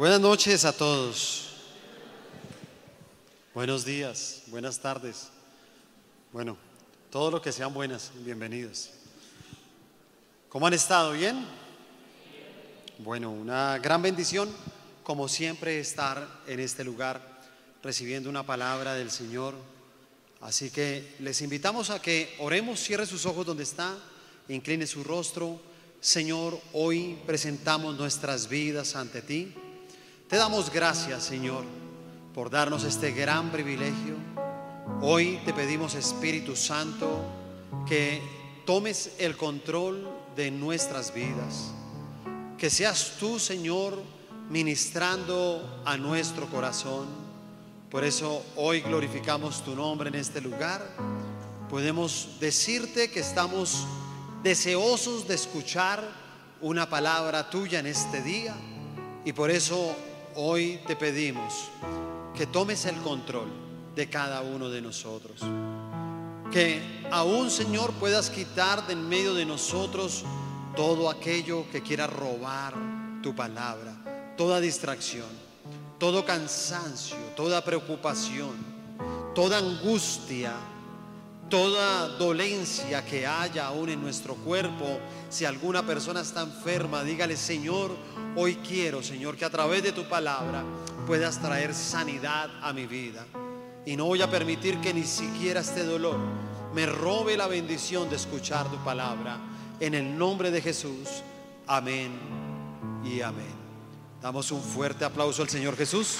[0.00, 1.50] Buenas noches a todos.
[3.52, 5.28] Buenos días, buenas tardes.
[6.32, 6.56] Bueno,
[7.10, 8.92] todo lo que sean buenas, bienvenidos.
[10.48, 11.12] ¿Cómo han estado?
[11.12, 11.44] ¿Bien?
[12.96, 14.48] Bueno, una gran bendición,
[15.02, 17.20] como siempre, estar en este lugar
[17.82, 19.54] recibiendo una palabra del Señor.
[20.40, 23.98] Así que les invitamos a que oremos, cierre sus ojos donde está,
[24.48, 25.60] incline su rostro.
[26.00, 29.54] Señor, hoy presentamos nuestras vidas ante ti.
[30.30, 31.64] Te damos gracias, Señor,
[32.32, 34.14] por darnos este gran privilegio.
[35.02, 37.20] Hoy te pedimos, Espíritu Santo,
[37.88, 38.22] que
[38.64, 41.72] tomes el control de nuestras vidas.
[42.56, 44.00] Que seas tú, Señor,
[44.48, 47.08] ministrando a nuestro corazón.
[47.90, 50.80] Por eso hoy glorificamos tu nombre en este lugar.
[51.68, 53.84] Podemos decirte que estamos
[54.44, 56.08] deseosos de escuchar
[56.60, 58.54] una palabra tuya en este día.
[59.24, 59.96] Y por eso
[60.34, 61.68] hoy te pedimos
[62.36, 63.48] que tomes el control
[63.94, 65.40] de cada uno de nosotros.
[66.50, 70.24] Que aún, Señor, puedas quitar de en medio de nosotros
[70.74, 72.74] todo aquello que quiera robar
[73.22, 75.28] tu palabra, toda distracción,
[75.98, 78.56] todo cansancio, toda preocupación,
[79.34, 80.54] toda angustia,
[81.50, 85.00] toda dolencia que haya aún en nuestro cuerpo.
[85.28, 87.90] Si alguna persona está enferma, dígale, Señor,
[88.36, 90.62] Hoy quiero, Señor, que a través de tu palabra
[91.06, 93.26] puedas traer sanidad a mi vida.
[93.84, 96.16] Y no voy a permitir que ni siquiera este dolor
[96.72, 99.38] me robe la bendición de escuchar tu palabra.
[99.80, 101.08] En el nombre de Jesús.
[101.66, 102.12] Amén
[103.04, 103.58] y amén.
[104.22, 106.18] Damos un fuerte aplauso al Señor Jesús.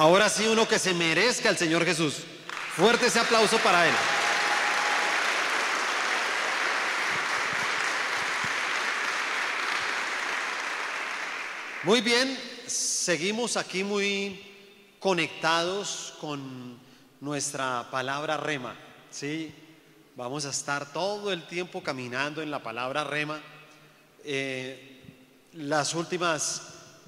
[0.00, 2.22] Ahora sí uno que se merezca al Señor Jesús.
[2.74, 3.94] Fuerte ese aplauso para Él.
[11.82, 12.34] Muy bien,
[12.66, 14.40] seguimos aquí muy
[14.98, 16.80] conectados con
[17.20, 18.74] nuestra palabra rema,
[19.10, 19.54] ¿sí?
[20.16, 23.38] Vamos a estar todo el tiempo caminando en la palabra rema.
[24.24, 25.02] Eh,
[25.52, 26.62] las últimas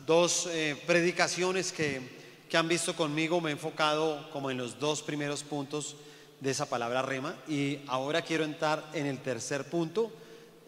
[0.07, 2.21] dos eh, predicaciones que,
[2.53, 5.97] que han visto conmigo me he enfocado como en los dos primeros puntos
[6.39, 10.13] de esa palabra rema y ahora quiero entrar en el tercer punto,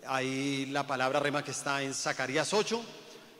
[0.07, 2.83] ahí la palabra rema que está en Zacarías 8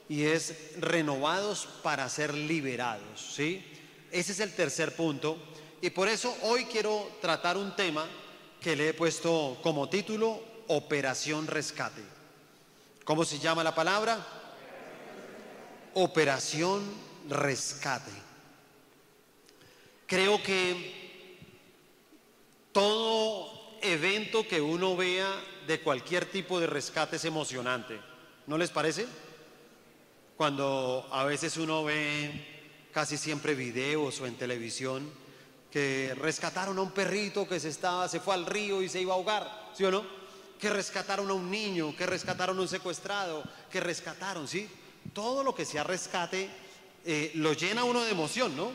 [0.09, 3.65] y es renovados para ser liberados, ¿sí?
[4.11, 5.39] Ese es el tercer punto
[5.81, 8.07] y por eso hoy quiero tratar un tema
[8.61, 12.03] que le he puesto como título Operación Rescate.
[13.05, 14.23] ¿Cómo se llama la palabra?
[15.95, 16.83] Operación
[17.27, 18.24] Rescate.
[20.07, 21.39] Creo que
[22.71, 25.31] todo evento que uno vea
[25.67, 27.99] de cualquier tipo de rescate es emocionante.
[28.47, 29.07] ¿No les parece?
[30.37, 35.09] cuando a veces uno ve casi siempre videos o en televisión
[35.71, 39.13] que rescataron a un perrito que se estaba, se fue al río y se iba
[39.13, 40.05] a ahogar, ¿sí o no?
[40.59, 44.69] Que rescataron a un niño, que rescataron a un secuestrado, que rescataron, ¿sí?
[45.13, 46.49] Todo lo que sea rescate
[47.05, 48.71] eh, lo llena uno de emoción, ¿no?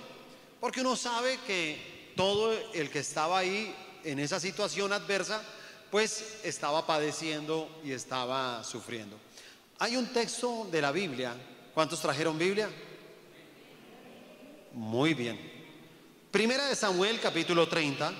[0.60, 5.42] Porque uno sabe que todo el que estaba ahí en esa situación adversa,
[5.90, 9.16] pues estaba padeciendo y estaba sufriendo.
[9.78, 11.34] Hay un texto de la Biblia
[11.74, 12.68] ¿Cuántos trajeron Biblia?
[14.72, 15.38] Muy bien.
[16.30, 18.12] Primera de Samuel, capítulo 30.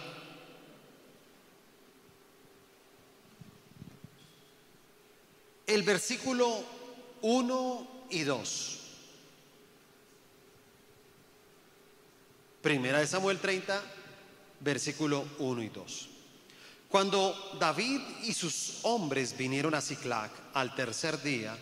[5.66, 6.62] El versículo
[7.22, 8.79] 1 y 2.
[12.62, 13.80] Primera de Samuel 30,
[14.60, 16.08] versículo 1 y 2.
[16.90, 21.56] Cuando David y sus hombres vinieron a Ciclac al tercer día,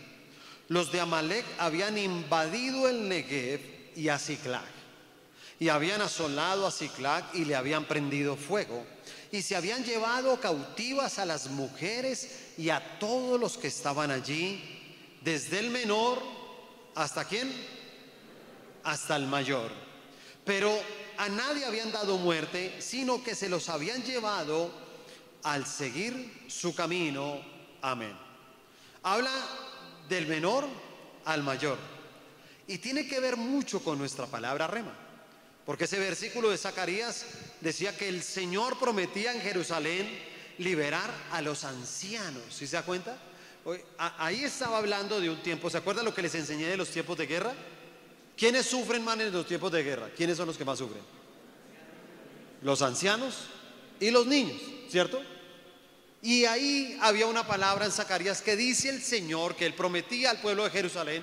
[0.67, 3.61] los de Amalek habían invadido el Negev
[3.95, 4.67] y a Ciclac,
[5.57, 8.85] y habían asolado a Ciclac y le habían prendido fuego,
[9.31, 14.61] y se habían llevado cautivas a las mujeres y a todos los que estaban allí,
[15.21, 16.21] desde el menor
[16.93, 17.49] hasta quién?
[18.83, 19.88] Hasta el mayor.
[20.49, 20.81] Pero
[21.17, 24.71] a nadie habían dado muerte, sino que se los habían llevado
[25.43, 27.39] al seguir su camino.
[27.83, 28.17] Amén.
[29.03, 29.29] Habla
[30.09, 30.65] del menor
[31.25, 31.77] al mayor.
[32.65, 34.91] Y tiene que ver mucho con nuestra palabra rema.
[35.67, 37.27] Porque ese versículo de Zacarías
[37.61, 40.09] decía que el Señor prometía en Jerusalén
[40.57, 42.41] liberar a los ancianos.
[42.49, 43.19] ¿Sí se da cuenta?
[44.17, 45.69] Ahí estaba hablando de un tiempo.
[45.69, 47.53] ¿Se acuerdan lo que les enseñé de los tiempos de guerra?
[48.39, 50.09] ¿Quiénes sufren más en los tiempos de guerra?
[50.15, 51.01] ¿Quiénes son los que más sufren?
[52.61, 53.35] Los ancianos
[53.99, 55.21] y los niños, ¿cierto?
[56.21, 60.39] Y ahí había una palabra en Zacarías que dice el Señor que él prometía al
[60.39, 61.21] pueblo de Jerusalén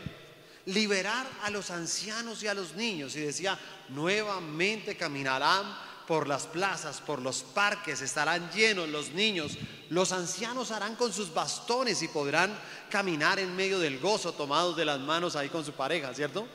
[0.67, 3.17] liberar a los ancianos y a los niños.
[3.17, 3.59] Y decía,
[3.89, 5.75] nuevamente caminarán
[6.07, 9.57] por las plazas, por los parques, estarán llenos los niños.
[9.89, 12.55] Los ancianos harán con sus bastones y podrán
[12.91, 16.47] caminar en medio del gozo, tomados de las manos ahí con su pareja, ¿cierto?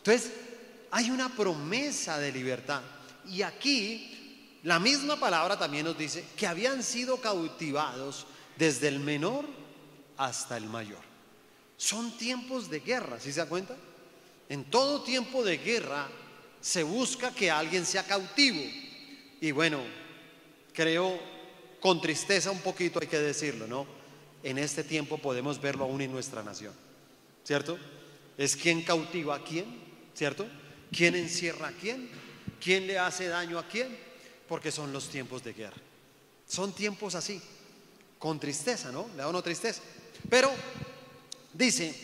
[0.00, 0.32] Entonces,
[0.90, 2.82] hay una promesa de libertad.
[3.28, 8.26] Y aquí, la misma palabra también nos dice que habían sido cautivados
[8.56, 9.44] desde el menor
[10.16, 11.00] hasta el mayor.
[11.76, 13.76] Son tiempos de guerra, ¿sí se da cuenta?
[14.48, 16.08] En todo tiempo de guerra
[16.60, 18.60] se busca que alguien sea cautivo.
[19.40, 19.80] Y bueno,
[20.72, 21.18] creo
[21.80, 23.86] con tristeza un poquito hay que decirlo, ¿no?
[24.42, 26.74] En este tiempo podemos verlo aún en nuestra nación,
[27.44, 27.78] ¿cierto?
[28.36, 29.79] Es quien cautiva a quién,
[30.14, 30.46] ¿cierto?
[30.90, 32.08] ¿Quién encierra a quién?
[32.62, 33.96] ¿Quién le hace daño a quién?
[34.48, 35.76] Porque son los tiempos de guerra.
[36.46, 37.40] Son tiempos así,
[38.18, 39.08] con tristeza, ¿no?
[39.12, 39.80] Le da uno tristeza.
[40.28, 40.50] Pero
[41.52, 41.94] dice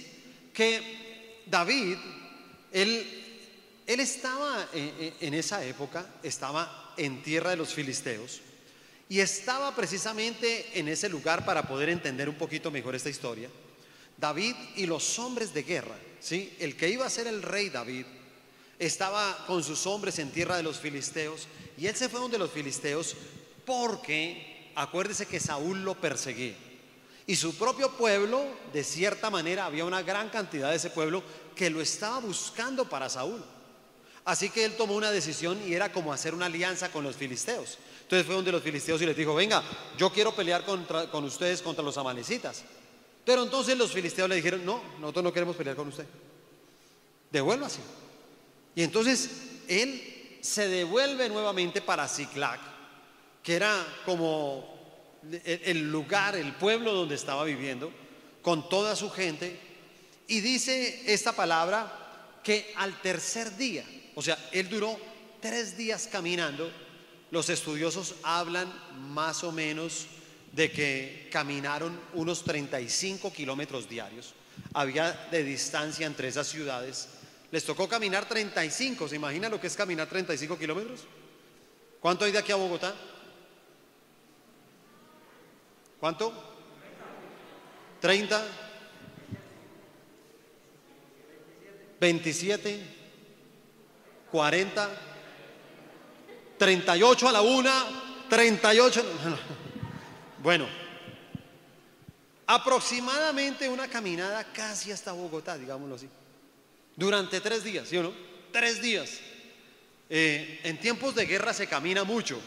[0.55, 1.97] que David,
[2.73, 3.06] él,
[3.87, 8.41] él estaba en, esa época, estaba en tierra de los filisteos
[9.08, 13.49] y estaba precisamente en ese lugar para poder entender un poquito mejor esta historia.
[14.16, 16.54] David y los hombres de guerra, ¿sí?
[16.58, 18.06] El que iba a ser el rey David
[18.78, 21.46] estaba con sus hombres en tierra de los filisteos
[21.78, 23.14] y él se fue donde los filisteos
[23.64, 26.54] porque acuérdese que Saúl lo perseguía.
[27.26, 31.24] Y su propio pueblo, de cierta manera, había una gran cantidad de ese pueblo
[31.56, 33.42] que lo estaba buscando para Saúl.
[34.24, 37.78] Así que él tomó una decisión y era como hacer una alianza con los filisteos.
[38.02, 39.62] Entonces fue donde los filisteos y les dijo, venga,
[39.98, 42.62] yo quiero pelear contra, con ustedes contra los amalecitas.
[43.26, 46.06] Pero entonces los filisteos le dijeron, no, nosotros no queremos pelear con usted.
[47.32, 47.81] Devuélvase.
[48.76, 49.28] Y entonces
[49.67, 52.61] él se devuelve nuevamente para Ziklag,
[53.43, 54.76] que era como
[55.44, 57.90] el lugar, el pueblo donde estaba viviendo,
[58.43, 59.58] con toda su gente,
[60.29, 63.84] y dice esta palabra que al tercer día,
[64.14, 64.96] o sea, él duró
[65.40, 66.70] tres días caminando,
[67.32, 70.06] los estudiosos hablan más o menos
[70.56, 74.32] de que caminaron unos 35 kilómetros diarios,
[74.73, 77.08] había de distancia entre esas ciudades,
[77.50, 81.00] les tocó caminar 35, ¿se imagina lo que es caminar 35 kilómetros?
[82.00, 82.94] ¿Cuánto hay de aquí a Bogotá?
[86.00, 86.32] ¿Cuánto?
[88.00, 88.47] 30.
[92.00, 92.81] 27.
[94.31, 94.91] 40.
[96.58, 97.85] 38 a la una.
[98.31, 99.05] 38.
[100.46, 100.69] Bueno,
[102.46, 106.08] aproximadamente una caminada casi hasta Bogotá, digámoslo así.
[106.94, 108.12] Durante tres días, ¿sí o no?
[108.52, 109.19] Tres días.
[110.08, 112.40] Eh, en tiempos de guerra se camina mucho.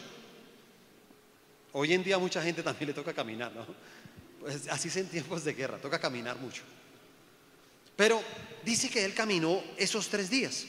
[1.74, 3.66] Hoy en día mucha gente también le toca caminar, ¿no?
[4.40, 6.62] Pues así es en tiempos de guerra, toca caminar mucho.
[7.98, 8.24] Pero
[8.63, 10.66] dice que él caminó esos tres días.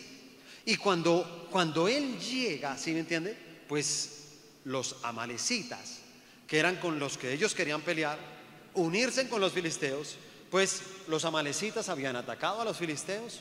[0.65, 3.37] Y cuando, cuando él llega, ¿sí me entiende?
[3.69, 4.25] Pues
[4.65, 6.00] los amalecitas,
[6.50, 8.19] que eran con los que ellos querían pelear,
[8.75, 10.17] unirse con los filisteos,
[10.50, 13.41] pues los amalecitas habían atacado a los filisteos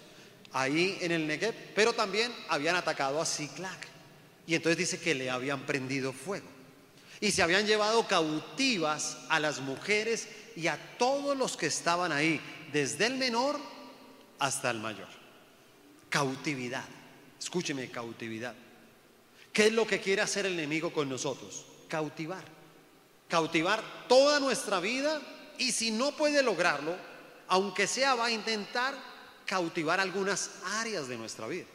[0.54, 3.80] ahí en el Negev, pero también habían atacado a Ziklag.
[4.46, 6.46] Y entonces dice que le habían prendido fuego
[7.20, 12.40] y se habían llevado cautivas a las mujeres y a todos los que estaban ahí,
[12.72, 13.60] desde el menor
[14.38, 15.08] hasta el mayor.
[16.10, 16.86] Cautividad.
[17.40, 18.54] Escúcheme, cautividad.
[19.52, 21.66] ¿Qué es lo que quiere hacer el enemigo con nosotros?
[21.88, 22.59] Cautivar.
[23.30, 25.22] Cautivar toda nuestra vida
[25.58, 26.96] y si no puede lograrlo,
[27.48, 28.94] aunque sea, va a intentar
[29.46, 31.66] cautivar algunas áreas de nuestra vida.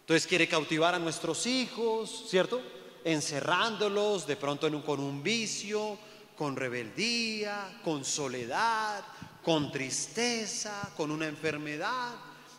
[0.00, 2.60] Entonces quiere cautivar a nuestros hijos, ¿cierto?
[3.04, 5.98] encerrándolos de pronto con un vicio,
[6.36, 9.02] con rebeldía, con soledad,
[9.42, 12.14] con tristeza, con una enfermedad.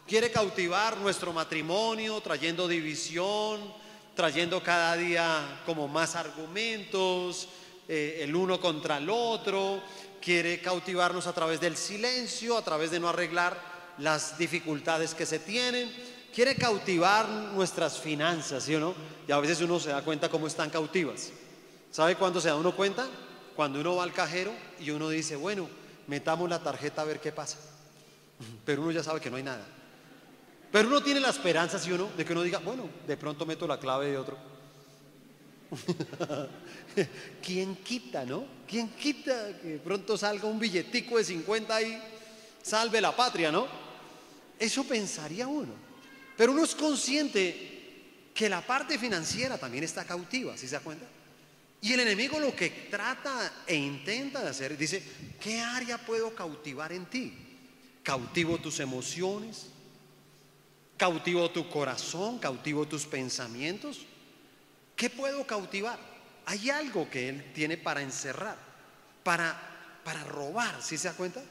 [0.07, 3.59] Quiere cautivar nuestro matrimonio trayendo división,
[4.15, 7.47] trayendo cada día como más argumentos,
[7.89, 9.83] eh, el uno contra el otro.
[10.21, 13.59] Quiere cautivarnos a través del silencio, a través de no arreglar
[13.97, 15.91] las dificultades que se tienen
[16.33, 18.95] quiere cautivar nuestras finanzas, ¿sí o no?
[19.27, 21.31] Y a veces uno se da cuenta cómo están cautivas.
[21.91, 23.07] ¿Sabe cuándo se da uno cuenta?
[23.55, 25.67] Cuando uno va al cajero y uno dice, bueno,
[26.07, 27.57] metamos la tarjeta a ver qué pasa.
[28.63, 29.65] Pero uno ya sabe que no hay nada.
[30.71, 32.09] Pero uno tiene la esperanza, ¿sí o no?
[32.15, 34.37] De que uno diga, bueno, de pronto meto la clave de otro.
[37.45, 38.45] ¿Quién quita, no?
[38.67, 42.01] ¿Quién quita que pronto salga un billetico de 50 y
[42.61, 43.67] salve la patria, no?
[44.57, 45.73] Eso pensaría uno.
[46.35, 51.05] Pero uno es consciente que la parte financiera también está cautiva, ¿sí se da cuenta?
[51.81, 55.01] Y el enemigo lo que trata e intenta de hacer, dice,
[55.39, 57.33] ¿qué área puedo cautivar en ti?
[58.03, 59.67] Cautivo tus emociones,
[60.97, 64.05] cautivo tu corazón, cautivo tus pensamientos.
[64.99, 65.97] ¿Qué puedo cautivar?
[66.45, 68.57] Hay algo que él tiene para encerrar,
[69.23, 69.57] para,
[70.03, 71.41] para robar, ¿sí se da cuenta?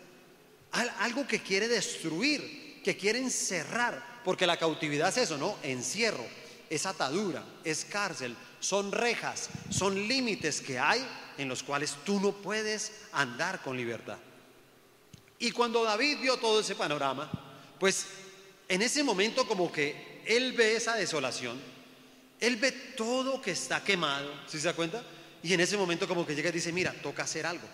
[0.99, 5.57] Algo que quiere destruir, que quiere encerrar, porque la cautividad es eso, ¿no?
[5.63, 6.27] Encierro,
[6.69, 11.03] es atadura, es cárcel, son rejas, son límites que hay
[11.39, 14.19] en los cuales tú no puedes andar con libertad.
[15.39, 17.31] Y cuando David vio todo ese panorama,
[17.81, 18.09] pues
[18.69, 21.78] en ese momento como que él ve esa desolación,
[22.41, 25.03] él ve todo que está quemado, ¿sí se da cuenta?
[25.43, 27.67] Y en ese momento como que llega y dice, mira, toca hacer algo,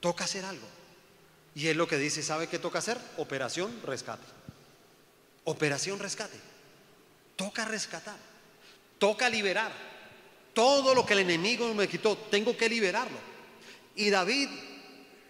[0.00, 0.66] toca hacer algo.
[1.54, 2.98] Y él lo que dice, ¿sabe qué toca hacer?
[3.16, 4.26] Operación rescate.
[5.44, 6.38] Operación rescate.
[7.36, 8.16] Toca rescatar,
[8.98, 9.72] toca liberar.
[10.52, 13.18] Todo lo que el enemigo me quitó, tengo que liberarlo.
[13.96, 14.48] Y David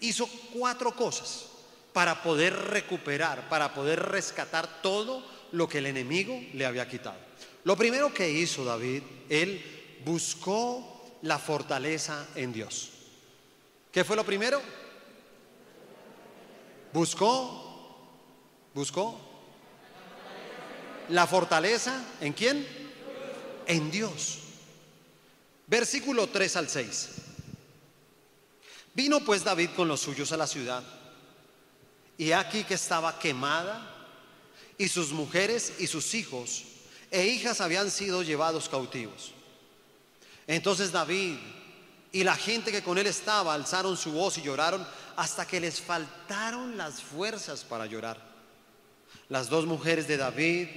[0.01, 1.47] hizo cuatro cosas
[1.93, 7.17] para poder recuperar, para poder rescatar todo lo que el enemigo le había quitado.
[7.65, 12.91] Lo primero que hizo David, él buscó la fortaleza en Dios.
[13.91, 14.61] ¿Qué fue lo primero?
[16.93, 18.11] Buscó,
[18.75, 19.19] buscó
[21.09, 22.67] la fortaleza en quién?
[23.67, 24.41] En Dios.
[25.67, 27.09] Versículo 3 al 6.
[28.93, 30.85] Vino pues David con los suyos a la ciudad,
[32.19, 33.91] y aquí que estaba quemada,
[34.77, 36.65] y sus mujeres y sus hijos
[37.15, 39.33] e hijas habían sido llevados cautivos.
[40.49, 41.37] Entonces David
[42.11, 45.81] y la gente que con él estaba alzaron su voz y lloraron hasta que les
[45.81, 48.21] faltaron las fuerzas para llorar.
[49.29, 50.69] Las dos mujeres de David,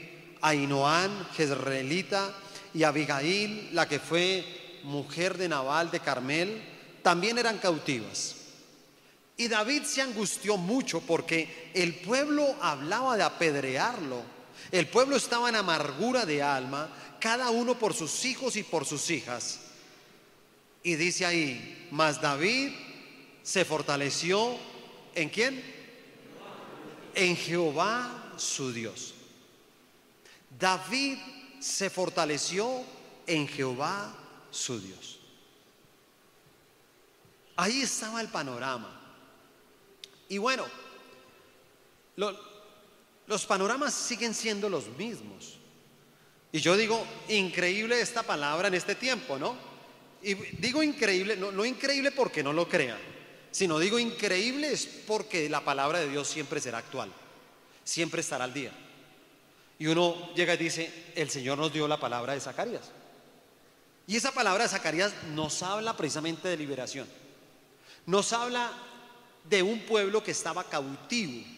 [0.42, 2.32] Ainoán, Jezreelita,
[2.72, 4.46] y Abigail, la que fue
[4.84, 6.62] mujer de Nabal de Carmel,
[7.02, 8.36] también eran cautivas.
[9.38, 14.37] Y David se angustió mucho porque el pueblo hablaba de apedrearlo.
[14.72, 19.10] El pueblo estaba en amargura de alma, cada uno por sus hijos y por sus
[19.10, 19.60] hijas.
[20.84, 22.72] Y dice ahí, mas David
[23.44, 24.58] se fortaleció
[25.16, 25.64] en quién?
[27.16, 29.14] En Jehová su Dios.
[30.60, 31.18] David
[31.60, 32.84] se fortaleció
[33.26, 34.16] en Jehová
[34.52, 35.20] su Dios.
[37.56, 39.02] Ahí estaba el panorama.
[40.30, 40.66] Y bueno,
[43.28, 45.58] los panoramas siguen siendo los mismos.
[46.52, 49.56] Y yo digo, increíble esta palabra en este tiempo, ¿no?
[50.24, 52.98] Y digo increíble, no, increíble porque no lo crean,
[53.52, 57.12] sino digo increíble es porque la palabra de Dios siempre será actual,
[57.84, 58.72] siempre estará al día.
[59.78, 62.92] Y uno llega y dice, el Señor nos dio la palabra de Zacarías.
[64.08, 67.08] Y esa palabra de Zacarías nos habla precisamente de liberación.
[68.06, 68.72] Nos habla
[69.44, 71.57] de un pueblo que estaba cautivo.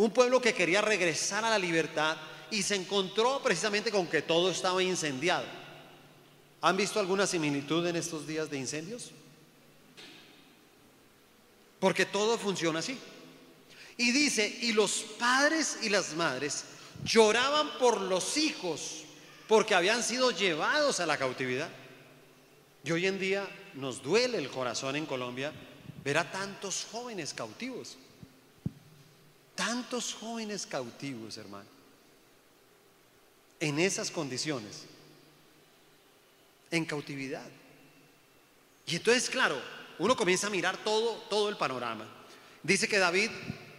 [0.00, 2.16] Un pueblo que quería regresar a la libertad
[2.50, 5.44] y se encontró precisamente con que todo estaba incendiado.
[6.62, 9.10] ¿Han visto alguna similitud en estos días de incendios?
[11.78, 12.96] Porque todo funciona así.
[13.98, 16.64] Y dice, y los padres y las madres
[17.04, 19.02] lloraban por los hijos
[19.48, 21.68] porque habían sido llevados a la cautividad.
[22.84, 25.52] Y hoy en día nos duele el corazón en Colombia
[26.02, 27.98] ver a tantos jóvenes cautivos.
[29.60, 31.68] Tantos jóvenes cautivos, hermano.
[33.60, 34.86] En esas condiciones.
[36.70, 37.46] En cautividad.
[38.86, 39.60] Y entonces, claro,
[39.98, 42.08] uno comienza a mirar todo, todo el panorama.
[42.62, 43.28] Dice que David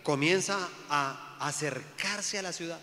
[0.04, 2.80] comienza a acercarse a la ciudad.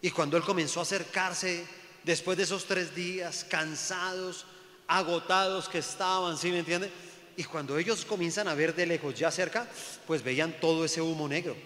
[0.00, 1.66] Y cuando él comenzó a acercarse,
[2.04, 4.46] después de esos tres días, cansados,
[4.86, 6.88] agotados que estaban, ¿sí me entiende?
[7.36, 9.66] Y cuando ellos comienzan a ver de lejos, ya cerca,
[10.06, 11.56] pues veían todo ese humo negro,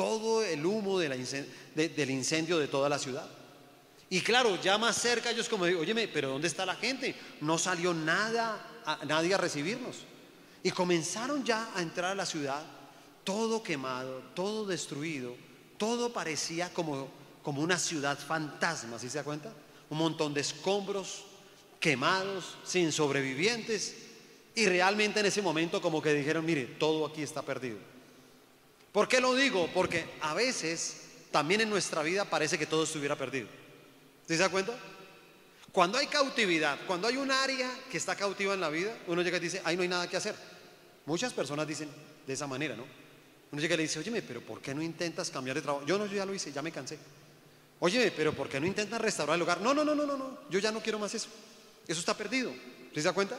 [0.00, 3.28] todo el humo del incendio de toda la ciudad.
[4.08, 7.14] Y claro, ya más cerca ellos como, óyeme, pero ¿dónde está la gente?
[7.42, 8.58] No salió nada,
[9.06, 9.96] nadie a recibirnos.
[10.62, 12.62] Y comenzaron ya a entrar a la ciudad,
[13.24, 15.34] todo quemado, todo destruido,
[15.76, 19.52] todo parecía como como una ciudad fantasma, ¿sí se da cuenta?
[19.88, 21.24] Un montón de escombros
[21.78, 23.96] quemados, sin sobrevivientes.
[24.54, 27.89] Y realmente en ese momento como que dijeron, mire, todo aquí está perdido.
[28.92, 29.68] ¿Por qué lo digo?
[29.72, 33.48] Porque a veces también en nuestra vida parece que todo estuviera perdido.
[34.26, 34.72] ¿Sí se da cuenta?
[35.72, 39.36] Cuando hay cautividad, cuando hay un área que está cautiva en la vida, uno llega
[39.36, 40.34] y dice, ahí no hay nada que hacer.
[41.06, 41.88] Muchas personas dicen
[42.26, 42.84] de esa manera, ¿no?
[43.52, 45.86] Uno llega y le dice, oye, pero ¿por qué no intentas cambiar de trabajo?
[45.86, 46.98] Yo no, yo ya lo hice, ya me cansé.
[47.78, 49.60] Oye, pero ¿por qué no intentas restaurar el hogar?
[49.60, 50.38] No, no, no, no, no, no.
[50.50, 51.28] Yo ya no quiero más eso.
[51.86, 52.52] Eso está perdido.
[52.92, 53.38] ¿Sí se da cuenta?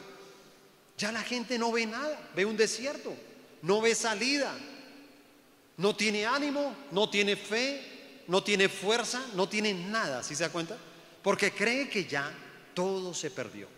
[0.98, 3.14] Ya la gente no ve nada, ve un desierto,
[3.62, 4.54] no ve salida,
[5.76, 10.52] no tiene ánimo, no tiene fe, no tiene fuerza, no tiene nada, ¿sí se da
[10.52, 10.76] cuenta?
[11.22, 12.32] Porque cree que ya
[12.74, 13.68] todo se perdió.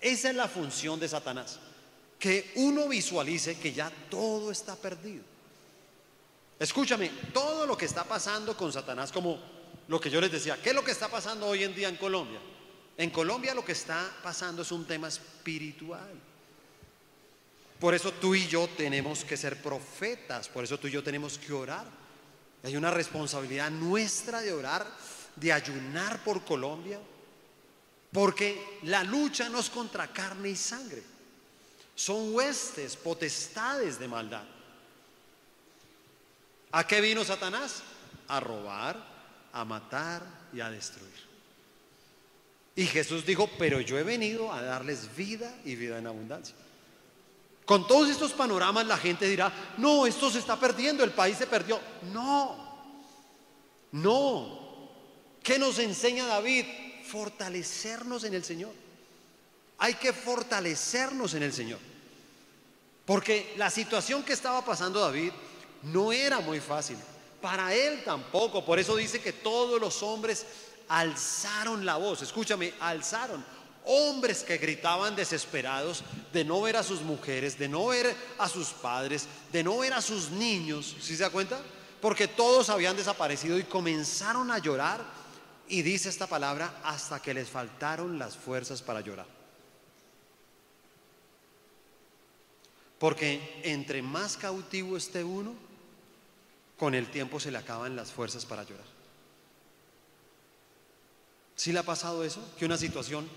[0.00, 1.58] Esa es la función de Satanás,
[2.18, 5.24] que uno visualice que ya todo está perdido.
[6.58, 9.40] Escúchame, todo lo que está pasando con Satanás, como
[9.88, 11.96] lo que yo les decía, ¿qué es lo que está pasando hoy en día en
[11.96, 12.40] Colombia?
[12.96, 16.12] En Colombia lo que está pasando es un tema espiritual.
[17.82, 21.36] Por eso tú y yo tenemos que ser profetas, por eso tú y yo tenemos
[21.36, 21.84] que orar.
[22.62, 24.86] Hay una responsabilidad nuestra de orar,
[25.34, 27.00] de ayunar por Colombia,
[28.12, 31.02] porque la lucha no es contra carne y sangre,
[31.96, 34.44] son huestes, potestades de maldad.
[36.70, 37.82] ¿A qué vino Satanás?
[38.28, 38.96] A robar,
[39.52, 40.22] a matar
[40.52, 41.10] y a destruir.
[42.76, 46.54] Y Jesús dijo, pero yo he venido a darles vida y vida en abundancia.
[47.64, 51.46] Con todos estos panoramas la gente dirá, no, esto se está perdiendo, el país se
[51.46, 51.80] perdió.
[52.12, 52.56] No,
[53.92, 54.62] no.
[55.42, 56.64] ¿Qué nos enseña David?
[57.06, 58.72] Fortalecernos en el Señor.
[59.78, 61.78] Hay que fortalecernos en el Señor.
[63.04, 65.32] Porque la situación que estaba pasando David
[65.82, 66.96] no era muy fácil.
[67.40, 68.64] Para él tampoco.
[68.64, 70.46] Por eso dice que todos los hombres
[70.88, 72.22] alzaron la voz.
[72.22, 73.44] Escúchame, alzaron.
[73.84, 78.68] Hombres que gritaban desesperados de no ver a sus mujeres, de no ver a sus
[78.68, 80.96] padres, de no ver a sus niños.
[81.00, 81.60] ¿Sí se da cuenta?
[82.00, 85.04] Porque todos habían desaparecido y comenzaron a llorar.
[85.68, 89.26] Y dice esta palabra hasta que les faltaron las fuerzas para llorar.
[92.98, 95.54] Porque entre más cautivo esté uno,
[96.78, 98.86] con el tiempo se le acaban las fuerzas para llorar.
[101.56, 102.40] ¿Sí le ha pasado eso?
[102.58, 103.28] Que una situación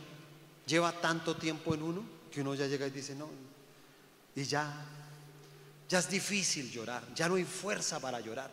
[0.66, 3.30] lleva tanto tiempo en uno que uno ya llega y dice, no,
[4.36, 4.86] y ya,
[5.88, 8.52] ya es difícil llorar, ya no hay fuerza para llorar.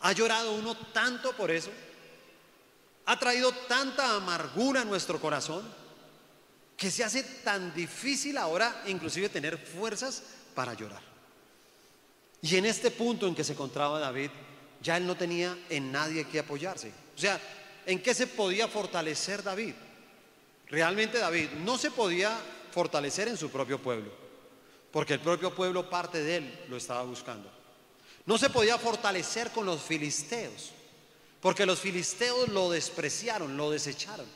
[0.00, 1.70] Ha llorado uno tanto por eso,
[3.06, 5.62] ha traído tanta amargura a nuestro corazón,
[6.76, 10.22] que se hace tan difícil ahora inclusive tener fuerzas
[10.54, 11.02] para llorar.
[12.42, 14.30] Y en este punto en que se encontraba David,
[14.82, 16.90] ya él no tenía en nadie que apoyarse.
[17.14, 17.38] O sea,
[17.84, 19.74] ¿en qué se podía fortalecer David?
[20.70, 22.36] Realmente David no se podía
[22.70, 24.10] fortalecer en su propio pueblo,
[24.92, 27.50] porque el propio pueblo, parte de él, lo estaba buscando.
[28.26, 30.70] No se podía fortalecer con los filisteos,
[31.40, 34.26] porque los filisteos lo despreciaron, lo desecharon.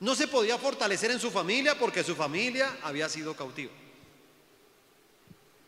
[0.00, 3.72] No se podía fortalecer en su familia porque su familia había sido cautiva.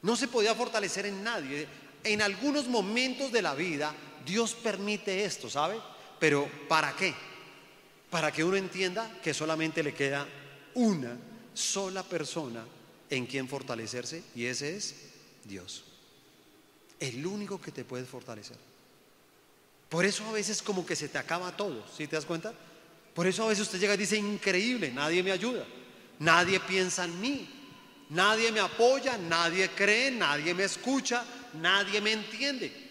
[0.02, 1.68] No se podía fortalecer en nadie.
[2.02, 3.94] En algunos momentos de la vida
[4.24, 5.80] Dios permite esto, ¿sabe?
[6.18, 7.14] Pero ¿para qué?
[8.10, 10.26] Para que uno entienda que solamente le queda
[10.74, 11.16] una
[11.54, 12.64] sola persona
[13.10, 14.94] en quien fortalecerse y ese es
[15.44, 15.84] Dios.
[17.00, 18.56] El único que te puede fortalecer.
[19.88, 22.52] Por eso a veces como que se te acaba todo, ¿sí te das cuenta?
[23.14, 25.64] Por eso a veces usted llega y dice, increíble, nadie me ayuda,
[26.18, 27.48] nadie piensa en mí,
[28.10, 32.85] Nadie me apoya, nadie cree, nadie me escucha, nadie me entiende.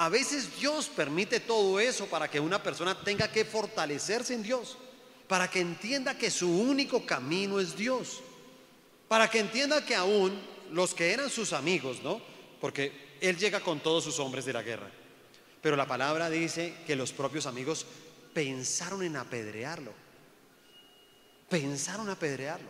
[0.00, 4.78] A veces Dios permite todo eso para que una persona tenga que fortalecerse en Dios,
[5.26, 8.20] para que entienda que su único camino es Dios,
[9.08, 12.20] para que entienda que aún los que eran sus amigos, ¿no?
[12.60, 14.88] Porque Él llega con todos sus hombres de la guerra,
[15.60, 17.84] pero la palabra dice que los propios amigos
[18.32, 19.92] pensaron en apedrearlo,
[21.48, 22.68] pensaron apedrearlo.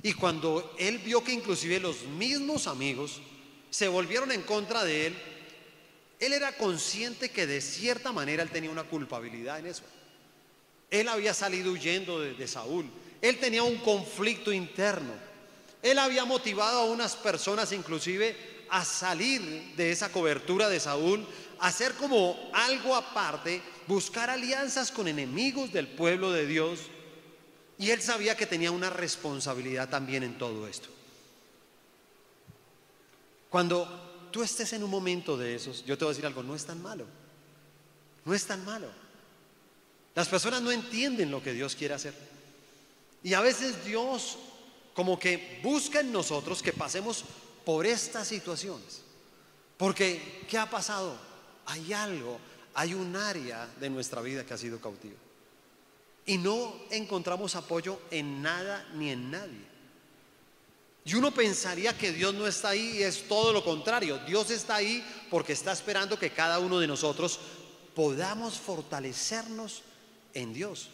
[0.00, 3.20] Y cuando él vio que inclusive los mismos amigos
[3.68, 5.16] se volvieron en contra de él,
[6.20, 9.82] él era consciente que de cierta manera él tenía una culpabilidad en eso.
[10.90, 12.90] Él había salido huyendo de, Saúl.
[13.22, 15.12] Él tenía un conflicto interno.
[15.82, 18.36] Él había motivado a unas personas inclusive
[18.68, 21.26] a salir de esa cobertura de Saúl,
[21.58, 26.80] a hacer como algo aparte, buscar alianzas con enemigos del pueblo de Dios
[27.78, 30.88] y él sabía que tenía una responsabilidad también en todo esto.
[33.48, 36.54] Cuando tú estés en un momento de esos, yo te voy a decir algo, no
[36.54, 37.06] es tan malo.
[38.24, 38.88] No es tan malo.
[40.14, 42.14] Las personas no entienden lo que Dios quiere hacer.
[43.22, 44.38] Y a veces Dios
[44.94, 47.24] como que busca en nosotros que pasemos
[47.64, 49.02] por estas situaciones.
[49.76, 51.16] Porque, ¿qué ha pasado?
[51.66, 52.38] Hay algo,
[52.74, 55.16] hay un área de nuestra vida que ha sido cautiva
[56.30, 59.69] y no encontramos apoyo en nada ni en nadie.
[61.04, 64.18] Y uno pensaría que Dios no está ahí y es todo lo contrario.
[64.26, 67.40] Dios está ahí porque está esperando que cada uno de nosotros
[67.94, 69.82] podamos fortalecernos
[70.34, 70.88] en Dios.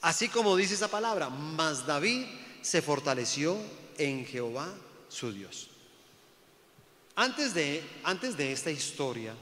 [0.00, 2.24] Así como dice esa palabra, mas David
[2.62, 3.58] se fortaleció
[3.98, 4.72] en Jehová
[5.08, 5.68] su Dios.
[7.14, 9.34] Antes de, antes de esta historia,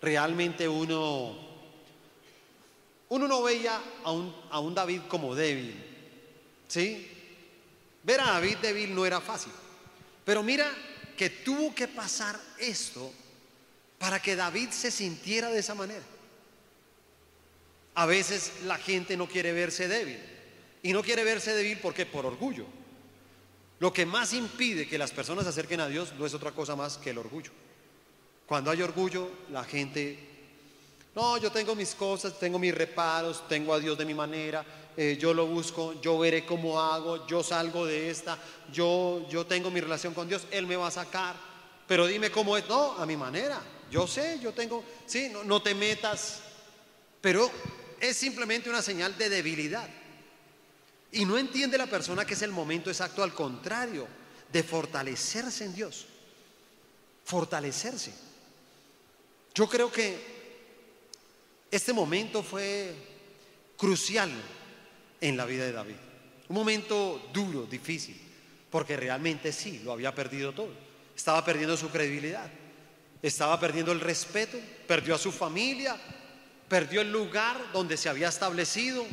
[0.00, 1.36] realmente uno,
[3.08, 5.86] uno no veía a un, a un David como débil.
[6.68, 7.08] ¿Sí?
[8.02, 9.52] Ver a David débil no era fácil.
[10.24, 10.66] Pero mira
[11.16, 13.12] que tuvo que pasar esto
[13.98, 16.04] para que David se sintiera de esa manera.
[17.94, 20.18] A veces la gente no quiere verse débil.
[20.82, 22.64] Y no quiere verse débil porque por orgullo.
[23.80, 26.76] Lo que más impide que las personas se acerquen a Dios no es otra cosa
[26.76, 27.50] más que el orgullo.
[28.46, 30.18] Cuando hay orgullo, la gente,
[31.14, 34.64] no, yo tengo mis cosas, tengo mis reparos, tengo a Dios de mi manera,
[35.02, 38.36] eh, yo lo busco, yo veré cómo hago, yo salgo de esta,
[38.70, 41.36] yo, yo tengo mi relación con Dios, Él me va a sacar,
[41.88, 45.62] pero dime cómo es, no, a mi manera, yo sé, yo tengo, sí, no, no
[45.62, 46.42] te metas,
[47.22, 47.50] pero
[47.98, 49.88] es simplemente una señal de debilidad.
[51.12, 54.06] Y no entiende la persona que es el momento exacto, al contrario,
[54.52, 56.04] de fortalecerse en Dios.
[57.24, 58.12] Fortalecerse.
[59.54, 60.18] Yo creo que
[61.70, 62.94] este momento fue
[63.78, 64.30] crucial
[65.20, 65.96] en la vida de David.
[66.48, 68.20] Un momento duro, difícil,
[68.70, 70.70] porque realmente sí, lo había perdido todo.
[71.14, 72.50] Estaba perdiendo su credibilidad,
[73.22, 75.96] estaba perdiendo el respeto, perdió a su familia,
[76.68, 79.06] perdió el lugar donde se había establecido,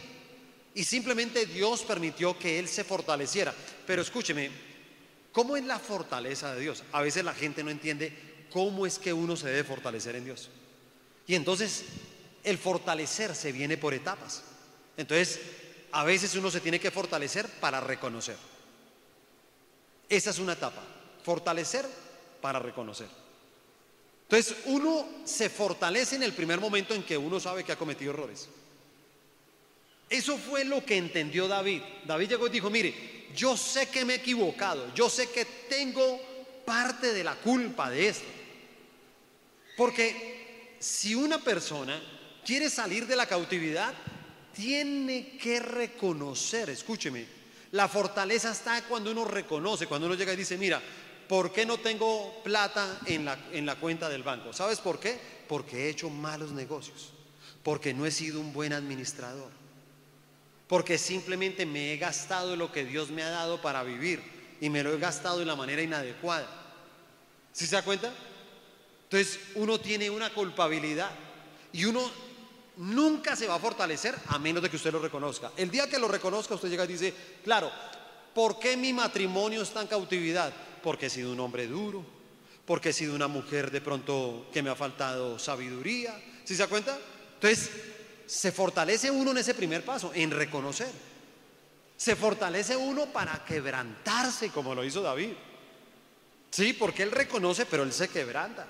[0.74, 3.54] y simplemente Dios permitió que él se fortaleciera.
[3.86, 4.52] Pero escúcheme,
[5.32, 6.84] ¿cómo es la fortaleza de Dios?
[6.91, 10.50] A veces la gente no entiende cómo es que uno se debe fortalecer en Dios.
[11.26, 11.86] Y entonces
[12.43, 14.43] el fortalecerse viene por etapas.
[14.96, 15.39] Entonces,
[15.91, 18.38] a veces uno se tiene que fortalecer para reconocer.
[20.10, 20.82] Esa es una etapa.
[21.23, 21.86] Fortalecer
[22.41, 23.08] para reconocer.
[24.23, 28.12] Entonces, uno se fortalece en el primer momento en que uno sabe que ha cometido
[28.12, 28.50] errores.
[30.10, 31.82] Eso fue lo que entendió David.
[32.06, 36.19] David llegó y dijo, mire, yo sé que me he equivocado, yo sé que tengo
[36.65, 38.28] parte de la culpa de esto.
[39.78, 42.02] Porque si una persona
[42.45, 43.93] quiere salir de la cautividad,
[44.58, 47.26] tiene que reconocer, escúcheme,
[47.72, 50.82] la fortaleza está cuando uno reconoce, cuando uno llega y dice, mira,
[51.30, 54.52] ¿por qué no tengo plata en la, en la cuenta del banco?
[54.52, 55.20] ¿Sabes por qué?
[55.48, 57.12] Porque he hecho malos negocios,
[57.62, 59.58] porque no he sido un buen administrador
[60.67, 64.22] porque simplemente me he gastado lo que Dios me ha dado para vivir
[64.60, 66.48] y me lo he gastado de la manera inadecuada.
[67.54, 68.13] ¿Sí se da cuenta?
[69.04, 71.10] Entonces uno tiene una culpabilidad
[71.72, 72.12] y uno
[72.78, 75.52] nunca se va a fortalecer a menos de que usted lo reconozca.
[75.58, 77.13] El día que lo reconozca usted llega y dice,
[77.44, 77.72] claro,
[78.34, 80.54] ¿por qué mi matrimonio está en cautividad?
[80.84, 82.06] Porque he sido un hombre duro,
[82.66, 86.20] porque he sido una mujer de pronto que me ha faltado sabiduría.
[86.44, 86.98] ¿Sí se da cuenta?
[87.36, 87.70] Entonces
[88.26, 90.92] se fortalece uno en ese primer paso, en reconocer.
[91.96, 95.32] Se fortalece uno para quebrantarse, como lo hizo David.
[96.52, 98.68] Sí, porque él reconoce, pero él se quebranta.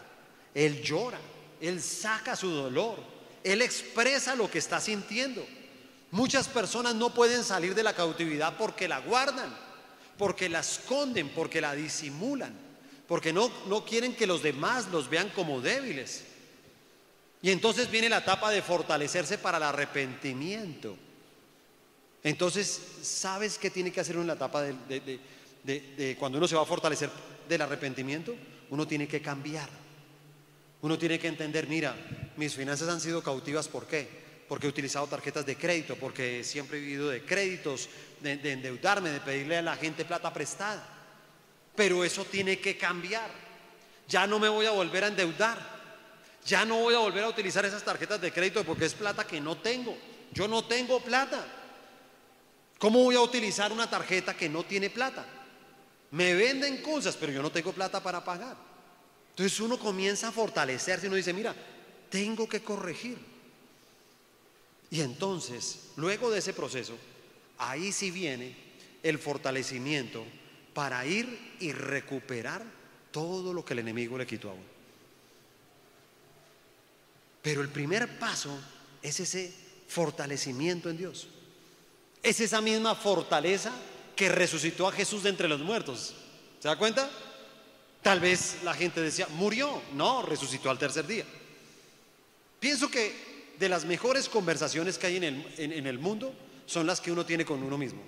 [0.54, 1.20] Él llora,
[1.60, 3.17] él saca su dolor,
[3.52, 5.46] él expresa lo que está sintiendo.
[6.12, 9.56] Muchas personas no pueden salir de la cautividad porque la guardan,
[10.18, 12.54] porque la esconden, porque la disimulan,
[13.08, 16.24] porque no, no quieren que los demás los vean como débiles.
[17.42, 20.98] Y entonces viene la etapa de fortalecerse para el arrepentimiento.
[22.24, 26.66] Entonces, ¿sabes qué tiene que hacer en la etapa de, cuando uno se va a
[26.66, 27.10] fortalecer
[27.48, 28.36] del arrepentimiento?
[28.70, 29.70] Uno tiene que cambiar.
[30.82, 31.96] Uno tiene que entender, mira,
[32.38, 34.08] mis finanzas han sido cautivas, ¿por qué?
[34.48, 37.90] Porque he utilizado tarjetas de crédito, porque siempre he vivido de créditos,
[38.22, 40.88] de, de endeudarme, de pedirle a la gente plata prestada.
[41.76, 43.30] Pero eso tiene que cambiar.
[44.08, 45.78] Ya no me voy a volver a endeudar.
[46.46, 49.42] Ya no voy a volver a utilizar esas tarjetas de crédito porque es plata que
[49.42, 49.98] no tengo.
[50.32, 51.46] Yo no tengo plata.
[52.80, 55.26] ¿Cómo voy a utilizar una tarjeta que no tiene plata?
[56.12, 58.56] Me venden cosas, pero yo no tengo plata para pagar.
[59.32, 61.54] Entonces uno comienza a fortalecerse y uno dice, mira,
[62.10, 63.18] tengo que corregir.
[64.90, 66.98] Y entonces, luego de ese proceso,
[67.58, 68.56] ahí sí viene
[69.04, 70.24] el fortalecimiento
[70.74, 72.64] para ir y recuperar
[73.12, 74.78] todo lo que el enemigo le quitó a uno.
[77.42, 78.58] Pero el primer paso
[79.02, 79.54] es ese
[79.88, 81.28] fortalecimiento en Dios.
[82.22, 83.72] Es esa misma fortaleza
[84.16, 86.16] que resucitó a Jesús de entre los muertos.
[86.60, 87.10] ¿Se da cuenta?
[88.02, 89.82] Tal vez la gente decía, murió.
[89.94, 91.26] No, resucitó al tercer día.
[92.60, 96.34] Pienso que de las mejores conversaciones que hay en el, en el mundo
[96.66, 98.02] son las que uno tiene con uno mismo.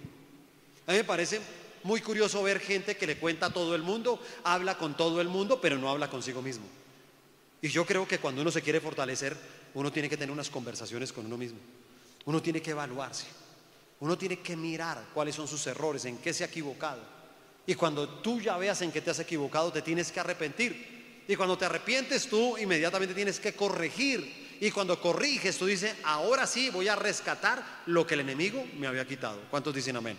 [0.87, 1.39] A mí me parece
[1.83, 5.29] muy curioso ver gente que le cuenta a todo el mundo, habla con todo el
[5.29, 6.65] mundo, pero no habla consigo mismo.
[7.61, 9.35] Y yo creo que cuando uno se quiere fortalecer,
[9.73, 11.59] uno tiene que tener unas conversaciones con uno mismo.
[12.25, 13.25] Uno tiene que evaluarse.
[13.99, 17.01] Uno tiene que mirar cuáles son sus errores, en qué se ha equivocado.
[17.65, 20.98] Y cuando tú ya veas en qué te has equivocado, te tienes que arrepentir.
[21.29, 24.57] Y cuando te arrepientes, tú inmediatamente tienes que corregir.
[24.59, 28.87] Y cuando corriges, tú dices, ahora sí voy a rescatar lo que el enemigo me
[28.87, 29.39] había quitado.
[29.47, 30.17] ¿Cuántos dicen amén?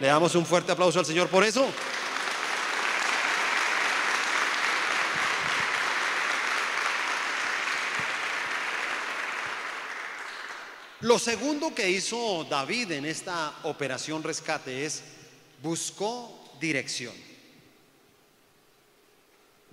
[0.00, 1.64] Le damos un fuerte aplauso al Señor por eso.
[11.02, 15.04] Lo segundo que hizo David en esta operación rescate es
[15.62, 17.31] buscó dirección.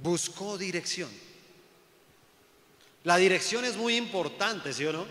[0.02, 1.10] Buscó dirección.
[3.04, 5.06] La dirección es muy importante, ¿sí o no?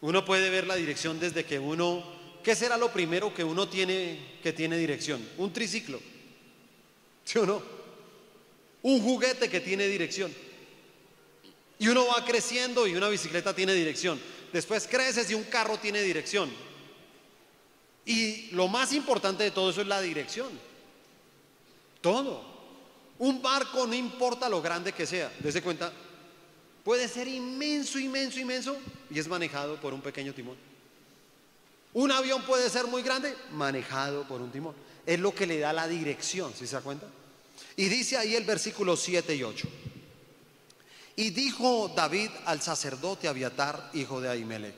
[0.00, 2.04] Uno puede ver la dirección desde que uno,
[2.42, 5.26] ¿qué será lo primero que uno tiene que tiene dirección?
[5.38, 6.00] Un triciclo,
[7.24, 7.62] ¿sí o no?
[8.82, 10.32] Un juguete que tiene dirección.
[11.78, 14.20] Y uno va creciendo y una bicicleta tiene dirección.
[14.52, 16.50] Después creces y un carro tiene dirección.
[18.04, 20.48] Y lo más importante de todo eso es la dirección.
[22.00, 22.55] Todo.
[23.18, 25.92] Un barco, no importa lo grande que sea, desde cuenta,
[26.84, 28.76] puede ser inmenso, inmenso, inmenso
[29.10, 30.56] y es manejado por un pequeño timón.
[31.94, 34.74] Un avión puede ser muy grande, manejado por un timón.
[35.06, 37.06] Es lo que le da la dirección, ¿sí se da cuenta?
[37.76, 39.68] Y dice ahí el versículo 7 y 8.
[41.16, 44.76] Y dijo David al sacerdote Abiatar, hijo de Ahimelech,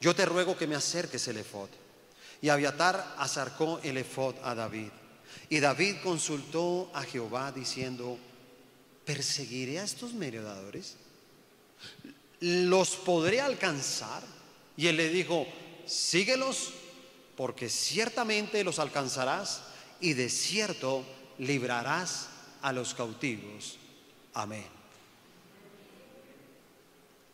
[0.00, 1.68] yo te ruego que me acerques el efod.
[2.40, 4.90] Y Abiatar acercó el efod a David.
[5.48, 8.18] Y David consultó a Jehová diciendo,
[9.04, 10.96] ¿perseguiré a estos merodeadores?
[12.40, 14.22] ¿Los podré alcanzar?
[14.76, 15.46] Y él le dijo,
[15.86, 16.72] síguelos,
[17.36, 19.62] porque ciertamente los alcanzarás
[20.00, 21.04] y de cierto
[21.38, 22.28] librarás
[22.60, 23.78] a los cautivos.
[24.34, 24.78] Amén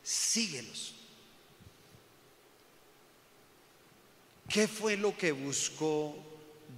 [0.05, 0.95] síguelos.
[4.49, 6.15] ¿Qué fue lo que buscó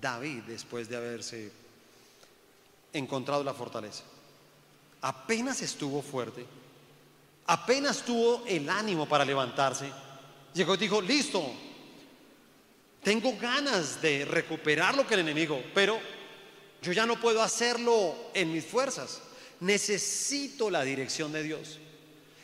[0.01, 1.51] David después de haberse
[2.93, 4.05] encontrado la fortaleza?
[5.03, 6.45] Apenas estuvo fuerte,
[7.47, 9.91] apenas tuvo el ánimo para levantarse,
[10.55, 11.53] llegó y dijo, listo,
[13.03, 15.99] tengo ganas de recuperar lo que el enemigo, pero
[16.83, 19.21] yo ya no puedo hacerlo en mis fuerzas,
[19.61, 21.79] necesito la dirección de Dios.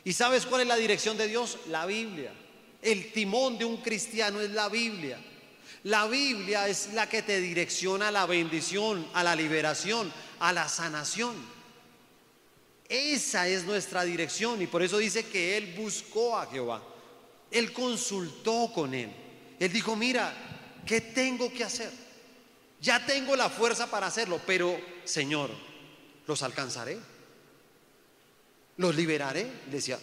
[0.04, 1.58] ¿Y sabes cuál es la dirección de Dios?
[1.68, 2.32] La Biblia.
[2.80, 5.18] El timón de un cristiano es la Biblia.
[5.85, 10.68] La Biblia es la que te direcciona a la bendición, a la liberación, a la
[10.68, 11.35] sanación.
[12.88, 16.83] Esa es nuestra dirección y por eso dice que Él buscó a Jehová.
[17.51, 19.11] Él consultó con Él.
[19.59, 20.33] Él dijo, mira,
[20.87, 21.90] ¿qué tengo que hacer?
[22.81, 25.51] Ya tengo la fuerza para hacerlo, pero Señor,
[26.27, 26.99] ¿los alcanzaré?
[28.77, 29.51] los liberaré.
[29.71, 29.99] decía,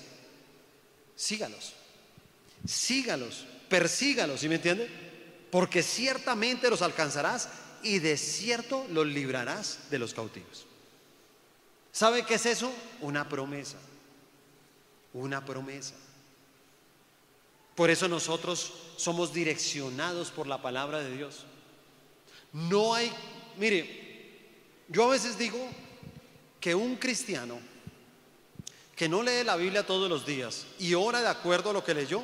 [1.16, 1.74] sígalos,
[2.66, 5.09] sígalos, persígalos, ¿sí me entiende?
[5.52, 7.50] Porque ciertamente los alcanzarás
[7.84, 10.66] y de cierto los librarás de los cautivos.
[11.92, 12.72] ¿Sabe qué es eso?
[13.02, 13.78] Una promesa.
[15.14, 15.96] Una promesa.
[17.76, 21.46] Por eso nosotros somos direccionados por la palabra de Dios.
[22.52, 23.12] No hay,
[23.58, 24.38] mire,
[24.90, 25.58] yo a veces digo
[26.60, 27.60] que un cristiano
[28.96, 31.94] que no lee la Biblia todos los días y ora de acuerdo a lo que
[31.94, 32.22] leyó,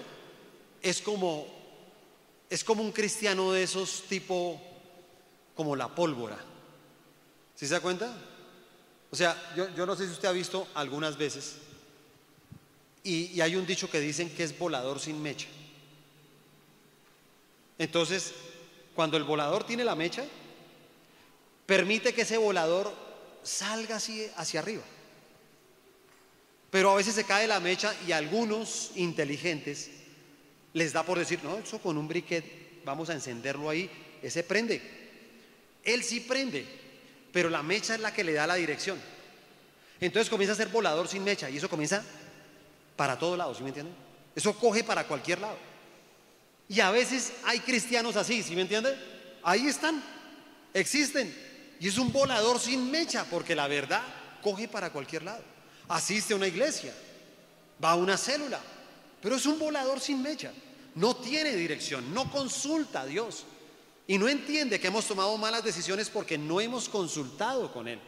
[0.82, 1.48] es como,
[2.50, 4.62] es como un cristiano de esos tipo,
[5.56, 6.38] como la pólvora.
[7.56, 8.16] ¿Sí se da cuenta?
[9.12, 11.56] O sea, yo, no sé si usted ha visto algunas veces,
[13.04, 15.48] y, y hay un dicho que dicen que es volador sin mecha.
[17.78, 18.34] Entonces,
[18.96, 20.26] cuando el volador tiene la mecha,
[21.66, 22.94] permite que ese volador
[23.44, 24.84] salga así hacia arriba.
[26.72, 29.92] Pero a veces se cae la mecha y algunos inteligentes
[30.76, 33.90] les da por decir, no, eso con un briquet vamos a encenderlo ahí,
[34.22, 34.80] ese prende.
[35.84, 36.66] Él sí prende,
[37.34, 39.00] pero la mecha es la que le da la dirección.
[40.00, 42.04] Entonces comienza a ser volador sin mecha y eso comienza
[42.96, 43.96] para todos lados, ¿sí me entienden?
[44.36, 45.58] Eso coge para cualquier lado.
[46.70, 48.96] Y a veces hay cristianos así, ¿sí me entienden?
[49.44, 50.04] Ahí están,
[50.74, 51.34] existen.
[51.80, 54.04] Y es un volador sin mecha, porque la verdad
[54.42, 55.56] coge para cualquier lado
[55.88, 56.94] asiste a una iglesia,
[57.84, 58.60] va a una célula,
[59.26, 60.54] pero es un volador sin mecha,
[60.94, 63.44] no tiene dirección, no consulta a Dios
[64.06, 68.00] y no entiende que hemos tomado malas decisiones porque no hemos consultado con Él.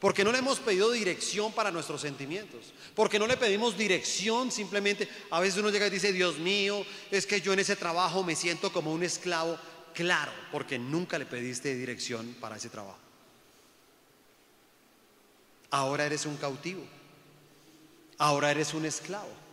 [0.00, 2.72] Porque no le hemos pedido dirección para nuestros sentimientos.
[2.96, 5.08] Porque no le pedimos dirección simplemente.
[5.30, 8.34] A veces uno llega y dice, Dios mío, es que yo en ese trabajo me
[8.34, 9.56] siento como un esclavo.
[9.94, 12.98] Claro, porque nunca le pediste dirección para ese trabajo.
[15.70, 16.82] Ahora eres un cautivo.
[18.18, 19.43] Ahora eres un esclavo.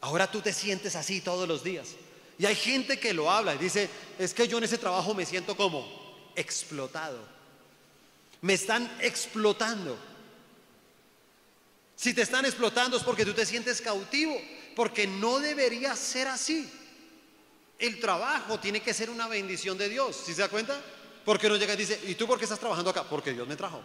[0.00, 1.88] Ahora tú te sientes así todos los días.
[2.38, 5.24] Y hay gente que lo habla y dice, es que yo en ese trabajo me
[5.24, 5.86] siento como
[6.34, 7.18] explotado.
[8.42, 9.98] Me están explotando.
[11.96, 14.38] Si te están explotando es porque tú te sientes cautivo,
[14.74, 16.70] porque no debería ser así.
[17.78, 20.80] El trabajo tiene que ser una bendición de Dios, ¿sí se da cuenta?
[21.24, 23.04] Porque uno llega y dice, ¿y tú por qué estás trabajando acá?
[23.04, 23.82] Porque Dios me trajo.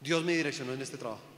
[0.00, 1.35] Dios me direccionó en este trabajo.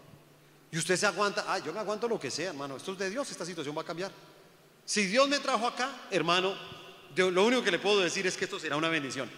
[0.70, 3.10] Y usted se aguanta, ah, yo me aguanto lo que sea, hermano, esto es de
[3.10, 4.12] Dios, esta situación va a cambiar.
[4.84, 6.54] Si Dios me trajo acá, hermano,
[7.16, 9.30] lo único que le puedo decir es que esto será una bendición.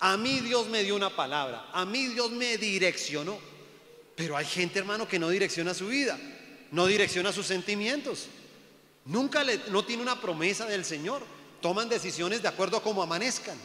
[0.00, 3.38] A mí Dios me dio una palabra, a mí Dios me direccionó.
[4.16, 6.18] Pero hay gente, hermano, que no direcciona su vida,
[6.72, 8.26] no direcciona sus sentimientos.
[9.06, 11.22] Nunca le, no tiene una promesa del Señor.
[11.62, 13.56] Toman decisiones de acuerdo a cómo amanezcan.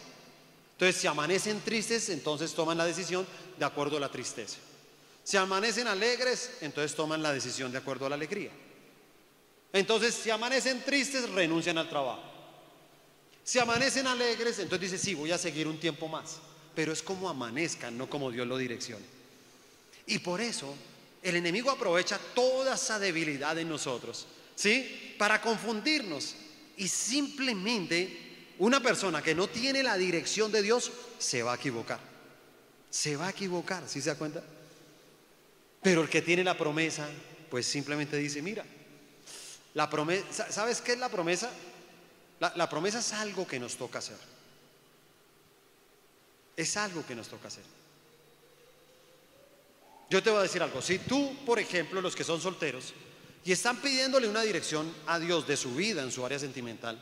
[0.74, 3.26] Entonces, si amanecen tristes, entonces toman la decisión
[3.58, 4.58] de acuerdo a la tristeza.
[5.26, 8.52] Si amanecen alegres, entonces toman la decisión de acuerdo a la alegría.
[9.74, 12.22] Entonces, si amanecen tristes, renuncian al trabajo.
[13.44, 16.38] Si amanecen alegres, entonces dice, sí, voy a seguir un tiempo más.
[16.76, 19.04] Pero es como amanezcan, no como Dios lo direcciona.
[20.06, 20.76] Y por eso
[21.24, 25.16] el enemigo aprovecha toda esa debilidad en nosotros, ¿sí?
[25.18, 26.36] Para confundirnos.
[26.78, 32.00] Y simplemente una persona que no tiene la dirección de Dios se va a equivocar.
[32.92, 34.44] Se va a equivocar, ¿sí se da cuenta?
[35.86, 37.08] Pero el que tiene la promesa,
[37.48, 38.66] pues simplemente dice, mira,
[39.76, 41.52] la promesa, ¿sabes qué es la promesa?
[42.40, 44.18] La, la promesa es algo que nos toca hacer.
[46.58, 47.64] Es algo que nos toca hacer.
[50.10, 50.82] Yo te voy a decir algo.
[50.82, 52.96] Si tú, por ejemplo, los que son solteros
[53.44, 57.00] y están pidiéndole una dirección a Dios de su vida en su área sentimental,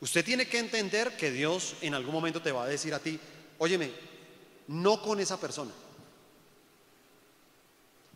[0.00, 3.20] usted tiene que entender que Dios en algún momento te va a decir a ti,
[3.58, 3.90] óyeme,
[4.68, 5.72] no con esa persona.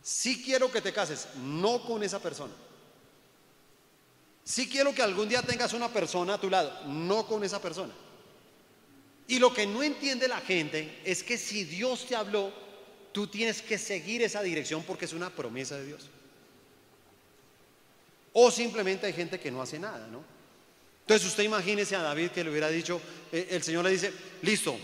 [0.07, 2.53] Si quiero que te cases, no con esa persona.
[4.41, 7.93] Si quiero que algún día tengas una persona a tu lado, no con esa persona.
[9.27, 12.53] Y lo que no entiende la gente es que si Dios te habló,
[13.11, 16.09] tú tienes que seguir esa dirección porque es una promesa de Dios.
[18.31, 20.23] O simplemente hay gente que no hace nada, ¿no?
[21.01, 23.01] Entonces usted imagínese a David que le hubiera dicho,
[23.33, 24.79] eh, el Señor le dice, listo,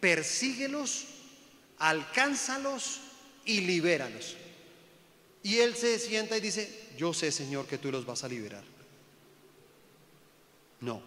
[0.00, 1.04] persíguelos,
[1.76, 3.00] alcánzalos
[3.44, 4.36] y libéralos.
[5.46, 8.64] Y él se sienta y dice, yo sé Señor que tú los vas a liberar.
[10.80, 11.00] No,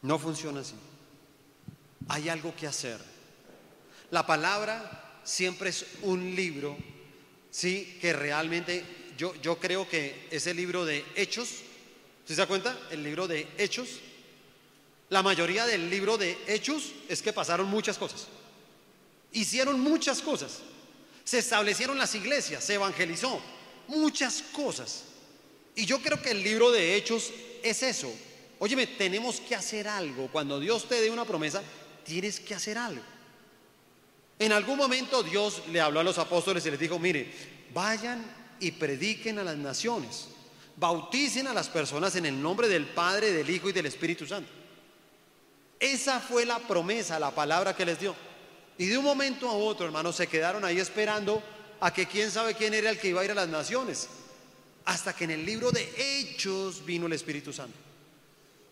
[0.00, 0.72] no funciona así.
[2.08, 2.98] Hay algo que hacer.
[4.10, 6.74] La palabra siempre es un libro,
[7.50, 8.82] sí, que realmente
[9.18, 11.50] yo, yo creo que es el libro de Hechos.
[12.24, 12.78] ¿Se da cuenta?
[12.90, 14.00] El libro de Hechos.
[15.10, 18.26] La mayoría del libro de Hechos es que pasaron muchas cosas.
[19.32, 20.62] Hicieron muchas cosas
[21.28, 23.38] se establecieron las iglesias, se evangelizó,
[23.86, 25.02] muchas cosas.
[25.74, 27.30] Y yo creo que el libro de Hechos
[27.62, 28.10] es eso.
[28.58, 30.28] Óyeme, tenemos que hacer algo.
[30.32, 31.62] Cuando Dios te dé una promesa,
[32.02, 33.02] tienes que hacer algo.
[34.38, 37.30] En algún momento Dios le habló a los apóstoles y les dijo, mire,
[37.74, 38.24] vayan
[38.58, 40.28] y prediquen a las naciones,
[40.76, 44.50] bauticen a las personas en el nombre del Padre, del Hijo y del Espíritu Santo.
[45.78, 48.16] Esa fue la promesa, la palabra que les dio.
[48.78, 51.42] Y de un momento a otro, hermanos, se quedaron ahí esperando
[51.80, 54.08] a que quién sabe quién era el que iba a ir a las naciones.
[54.84, 57.76] Hasta que en el libro de Hechos vino el Espíritu Santo.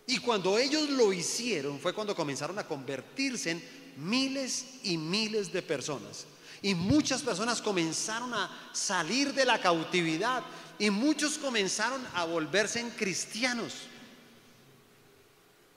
[0.06, 3.62] Y cuando ellos lo hicieron fue cuando comenzaron a convertirse en
[3.96, 6.26] miles y miles de personas.
[6.62, 10.44] Y muchas personas comenzaron a salir de la cautividad
[10.78, 13.74] y muchos comenzaron a volverse en cristianos.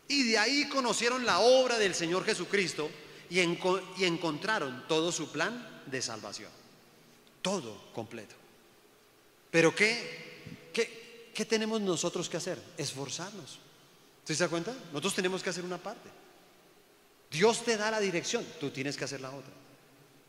[0.08, 2.90] Y de ahí conocieron la obra del Señor Jesucristo
[3.30, 6.52] y, encontraron todo su plan de salvación.
[7.42, 8.36] Todo completo.
[9.52, 12.62] Pero ¿qué, qué, qué tenemos nosotros que hacer?
[12.78, 13.60] Esforzarnos.
[14.20, 14.74] ¿Usted se da cuenta?
[14.92, 16.10] Nosotros tenemos que hacer una parte.
[17.32, 19.54] Dios te da la dirección, tú tienes que hacer la otra.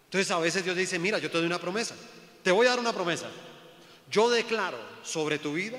[0.04, 1.94] Entonces a veces Dios dice, mira, yo te doy una promesa.
[2.42, 3.30] Te voy a dar una promesa.
[4.10, 5.78] Yo declaro sobre tu vida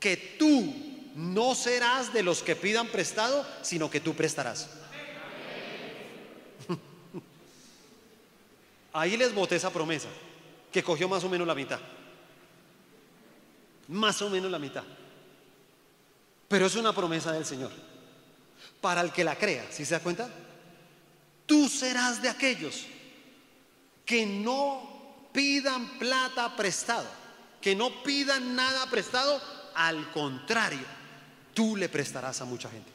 [0.00, 0.74] que tú
[1.14, 4.68] no serás de los que pidan prestado, sino que tú prestarás.
[8.92, 10.08] Ahí les boté esa promesa,
[10.72, 11.80] que cogió más o menos la mitad.
[13.88, 14.84] Más o menos la mitad.
[16.48, 17.70] Pero es una promesa del Señor.
[18.80, 20.28] Para el que la crea, si se da cuenta?
[21.46, 22.86] Tú serás de aquellos
[24.04, 27.06] que no pidan plata prestado,
[27.60, 29.40] que no pidan nada prestado,
[29.74, 30.86] al contrario,
[31.54, 32.90] tú le prestarás a mucha gente.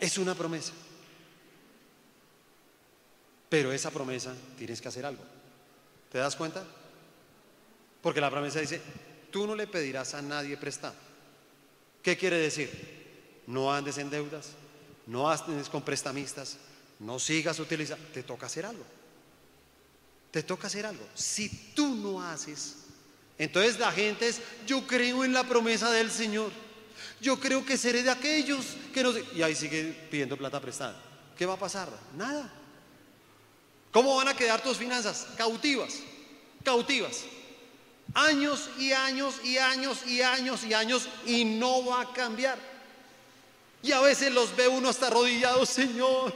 [0.00, 0.72] Es una promesa.
[3.48, 5.22] Pero esa promesa tienes que hacer algo.
[6.12, 6.64] ¿Te das cuenta?
[8.02, 8.80] Porque la promesa dice,
[9.30, 10.94] tú no le pedirás a nadie prestado.
[12.02, 13.42] ¿Qué quiere decir?
[13.46, 14.50] No andes en deudas,
[15.06, 16.58] no andes con prestamistas,
[17.00, 18.04] no sigas utilizando.
[18.12, 18.84] Te toca hacer algo.
[20.30, 21.06] Te toca hacer algo.
[21.14, 22.76] Si tú no haces,
[23.38, 26.50] entonces la gente es, yo creo en la promesa del Señor.
[27.20, 29.12] Yo creo que seré de aquellos que no...
[29.34, 31.00] Y ahí sigue pidiendo plata prestada.
[31.36, 31.88] ¿Qué va a pasar?
[32.16, 32.52] Nada.
[33.92, 35.26] ¿Cómo van a quedar tus finanzas?
[35.36, 35.94] Cautivas,
[36.62, 37.24] cautivas.
[38.14, 42.58] Años y años y años y años y años y no va a cambiar.
[43.82, 46.34] Y a veces los ve uno hasta arrodillado, Señor.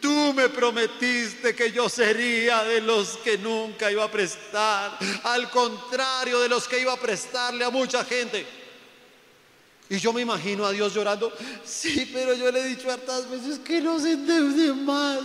[0.00, 6.40] Tú me prometiste que yo sería de los que nunca iba a prestar, al contrario
[6.40, 8.46] de los que iba a prestarle a mucha gente.
[9.90, 11.32] Y yo me imagino a Dios llorando,
[11.64, 15.20] sí, pero yo le he dicho hartas veces que no se endeude más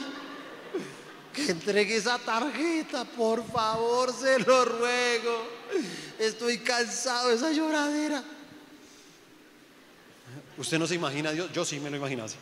[1.36, 5.48] que entregue esa tarjeta, por favor, se lo ruego.
[6.18, 8.24] Estoy cansado esa lloradera.
[10.58, 12.38] Usted no se imagina Dios, yo sí me lo imagino así.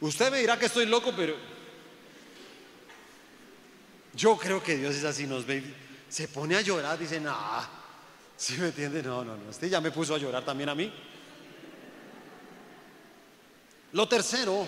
[0.00, 1.36] Usted me dirá que estoy loco, pero
[4.14, 5.62] yo creo que Dios es así, nos ve,
[6.08, 7.62] se pone a llorar, dice, nah,
[8.36, 9.00] ¿sí me entiende?
[9.02, 10.92] No, no, no, usted ya me puso a llorar también a mí.
[13.92, 14.66] Lo tercero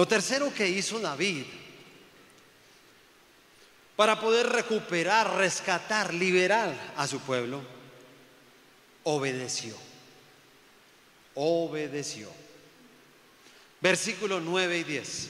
[0.00, 1.44] lo tercero que hizo David
[3.96, 7.60] para poder recuperar, rescatar, liberar a su pueblo,
[9.04, 9.76] obedeció.
[11.34, 12.30] Obedeció.
[13.82, 15.28] Versículos 9 y 10.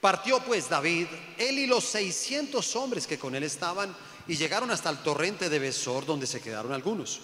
[0.00, 1.06] Partió pues David,
[1.38, 3.94] él y los 600 hombres que con él estaban,
[4.26, 7.20] y llegaron hasta el torrente de Besor, donde se quedaron algunos.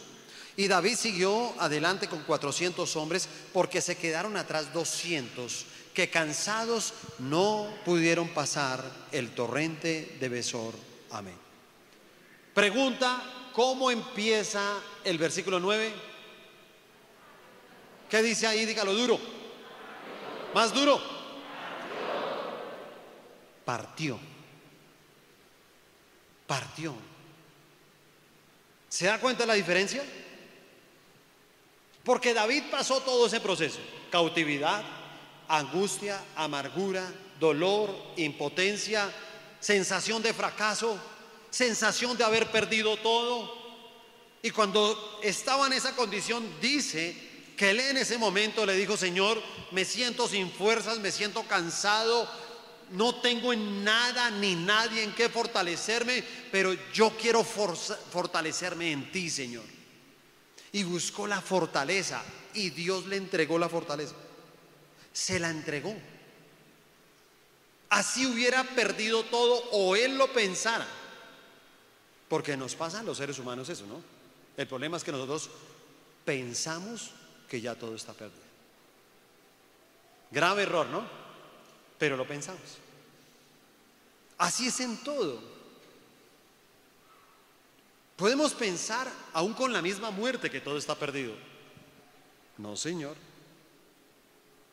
[0.57, 7.69] Y David siguió adelante con 400 hombres porque se quedaron atrás 200 que cansados no
[7.85, 8.83] pudieron pasar
[9.13, 10.75] el torrente de Besor.
[11.11, 11.37] Amén.
[12.55, 15.93] Pregunta, ¿cómo empieza el versículo 9?
[18.09, 18.65] ¿Qué dice ahí?
[18.65, 19.19] Dígalo duro.
[20.55, 21.01] Más duro.
[23.65, 24.19] Partió.
[26.47, 26.95] Partió.
[28.89, 30.05] ¿Se da cuenta la diferencia?
[32.07, 33.81] Porque David pasó todo ese proceso.
[34.13, 34.85] Cautividad,
[35.49, 37.05] angustia, amargura,
[37.41, 39.13] dolor, impotencia,
[39.59, 40.97] sensación de fracaso,
[41.51, 43.53] sensación de haber perdido todo.
[44.41, 47.17] Y cuando estaba en esa condición, dice
[47.57, 49.43] que él en ese momento le dijo, Señor,
[49.73, 52.31] me siento sin fuerzas, me siento cansado,
[52.93, 59.29] no tengo en nada ni nadie en qué fortalecerme, pero yo quiero fortalecerme en ti,
[59.29, 59.77] Señor
[60.77, 62.23] y buscó la fortaleza
[62.53, 64.15] y Dios le entregó la fortaleza.
[65.11, 65.97] Se la entregó.
[67.89, 70.87] Así hubiera perdido todo o él lo pensara.
[72.29, 74.03] Porque nos pasa a los seres humanos eso, ¿no?
[74.55, 75.49] El problema es que nosotros
[76.27, 77.13] pensamos
[77.49, 78.45] que ya todo está perdido.
[80.31, 81.09] Grave error, ¿no?
[81.99, 82.61] Pero lo pensamos.
[84.37, 85.41] Así es en todo.
[88.17, 91.35] Podemos pensar, aún con la misma muerte, que todo está perdido.
[92.57, 93.15] No, Señor,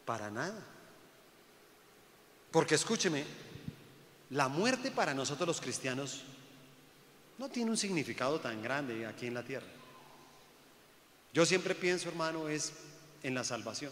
[0.06, 0.64] para nada.
[2.52, 3.26] Porque escúcheme,
[4.30, 6.22] la muerte para nosotros los cristianos
[7.38, 9.68] no tiene un significado tan grande aquí en la tierra.
[11.34, 12.72] Yo siempre pienso, hermano, es
[13.24, 13.92] en la salvación.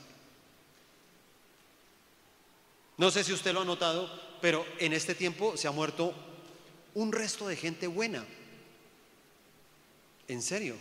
[2.97, 4.09] No sé si usted lo ha notado,
[4.41, 6.13] pero en este tiempo se ha muerto
[6.93, 8.23] un resto de gente buena.
[10.31, 10.75] En serio.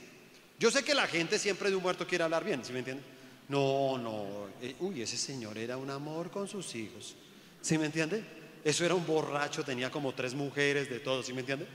[0.60, 3.02] Yo sé que la gente siempre de un muerto quiere hablar bien, ¿sí me entiende?
[3.48, 4.46] No, no.
[4.62, 7.16] Eh, uy, ese señor era un amor con sus hijos.
[7.60, 8.22] ¿Sí me entiende?
[8.62, 11.66] Eso era un borracho, tenía como tres mujeres de todo, ¿sí me entiende?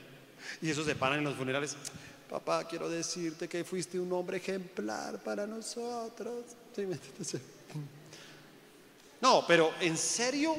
[0.62, 1.76] Y eso se paran en los funerales.
[2.30, 6.46] Papá, quiero decirte que fuiste un hombre ejemplar para nosotros.
[6.74, 6.98] ¿Sí me?
[9.22, 10.56] No, pero en serio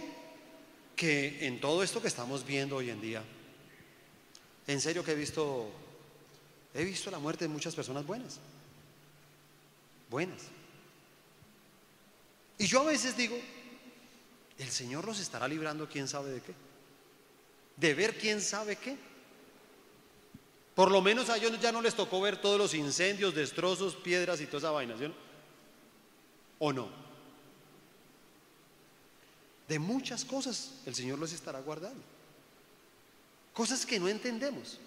[0.96, 3.22] que en todo esto que estamos viendo hoy en día,
[4.66, 5.70] en serio que he visto
[6.76, 8.38] He visto la muerte de muchas personas buenas.
[10.10, 10.42] Buenas.
[12.58, 13.36] Y yo a veces digo,
[14.58, 16.54] el Señor los estará librando quién sabe de qué.
[17.78, 18.96] De ver quién sabe qué.
[20.74, 24.42] Por lo menos a ellos ya no les tocó ver todos los incendios, destrozos, piedras
[24.42, 24.94] y toda esa vaina.
[26.58, 26.90] ¿O no?
[29.66, 32.02] De muchas cosas el Señor los estará guardando.
[33.54, 34.78] Cosas que no entendemos.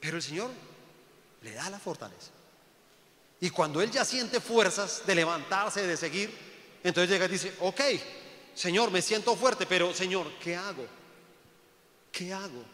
[0.00, 0.50] Pero el Señor
[1.42, 2.30] le da la fortaleza.
[3.40, 6.30] Y cuando Él ya siente fuerzas de levantarse, de seguir,
[6.82, 7.80] entonces llega y dice, ok,
[8.54, 10.86] Señor, me siento fuerte, pero Señor, ¿qué hago?
[12.10, 12.64] ¿Qué hago?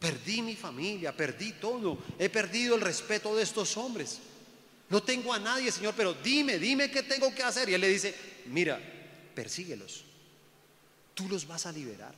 [0.00, 1.98] Perdí mi familia, perdí todo.
[2.18, 4.18] He perdido el respeto de estos hombres.
[4.90, 7.68] No tengo a nadie, Señor, pero dime, dime qué tengo que hacer.
[7.68, 8.14] Y él le dice,
[8.46, 8.80] mira,
[9.34, 10.04] persíguelos.
[11.14, 12.14] Tú los vas a liberar.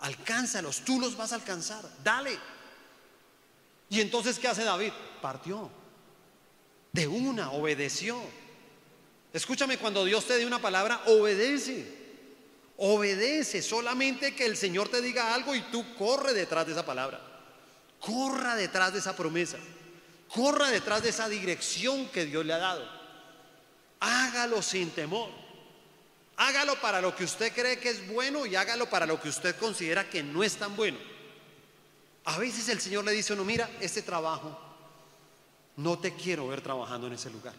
[0.00, 1.88] Alcánzalos, tú los vas a alcanzar.
[2.02, 2.38] Dale.
[3.90, 4.92] Y entonces, ¿qué hace David?
[5.22, 5.70] Partió.
[6.92, 8.20] De una, obedeció.
[9.32, 11.96] Escúchame, cuando Dios te dé una palabra, obedece.
[12.76, 13.62] Obedece.
[13.62, 17.20] Solamente que el Señor te diga algo y tú corre detrás de esa palabra.
[18.00, 19.58] Corra detrás de esa promesa.
[20.28, 22.86] Corra detrás de esa dirección que Dios le ha dado.
[24.00, 25.30] Hágalo sin temor.
[26.36, 29.56] Hágalo para lo que usted cree que es bueno y hágalo para lo que usted
[29.56, 30.98] considera que no es tan bueno.
[32.24, 34.58] A veces el Señor le dice, no, mira, este trabajo,
[35.76, 37.54] no te quiero ver trabajando en ese lugar.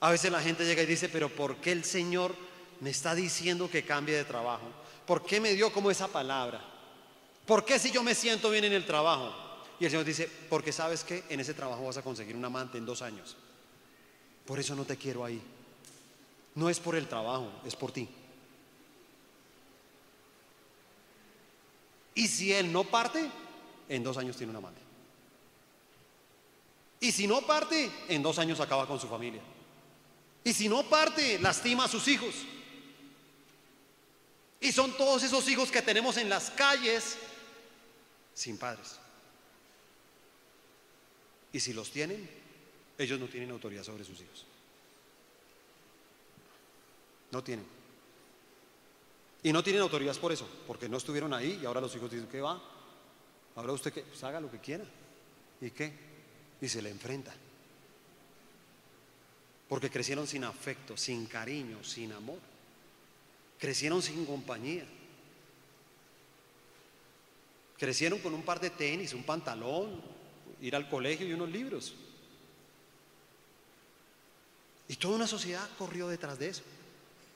[0.00, 2.34] A veces la gente llega y dice, pero ¿por qué el Señor
[2.80, 4.66] me está diciendo que cambie de trabajo?
[5.06, 6.64] ¿Por qué me dio como esa palabra?
[7.46, 9.34] ¿Por qué si yo me siento bien en el trabajo?
[9.78, 12.78] Y el Señor dice, porque sabes que en ese trabajo vas a conseguir un amante
[12.78, 13.36] en dos años.
[14.46, 15.40] Por eso no te quiero ahí.
[16.54, 18.08] No es por el trabajo, es por ti.
[22.20, 23.30] Y si él no parte,
[23.88, 24.82] en dos años tiene un amante.
[27.00, 29.40] Y si no parte, en dos años acaba con su familia.
[30.44, 32.34] Y si no parte, lastima a sus hijos.
[34.60, 37.16] Y son todos esos hijos que tenemos en las calles
[38.34, 38.98] sin padres.
[41.54, 42.28] Y si los tienen,
[42.98, 44.44] ellos no tienen autoridad sobre sus hijos.
[47.30, 47.79] No tienen.
[49.42, 52.28] Y no tienen autoridad por eso, porque no estuvieron ahí y ahora los hijos dicen,
[52.28, 52.62] ¿qué va?
[53.56, 54.84] Ahora usted que pues haga lo que quiera.
[55.60, 55.92] ¿Y qué?
[56.60, 57.32] Y se le enfrenta.
[59.68, 62.38] Porque crecieron sin afecto, sin cariño, sin amor.
[63.58, 64.84] Crecieron sin compañía.
[67.78, 70.02] Crecieron con un par de tenis, un pantalón,
[70.60, 71.94] ir al colegio y unos libros.
[74.88, 76.62] Y toda una sociedad corrió detrás de eso,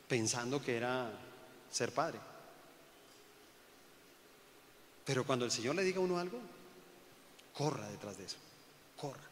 [0.09, 1.11] pensando que era
[1.75, 2.21] ser padre.
[5.05, 6.39] Pero cuando el Señor le diga a uno algo,
[7.53, 8.37] corra detrás de eso,
[8.97, 9.25] corra.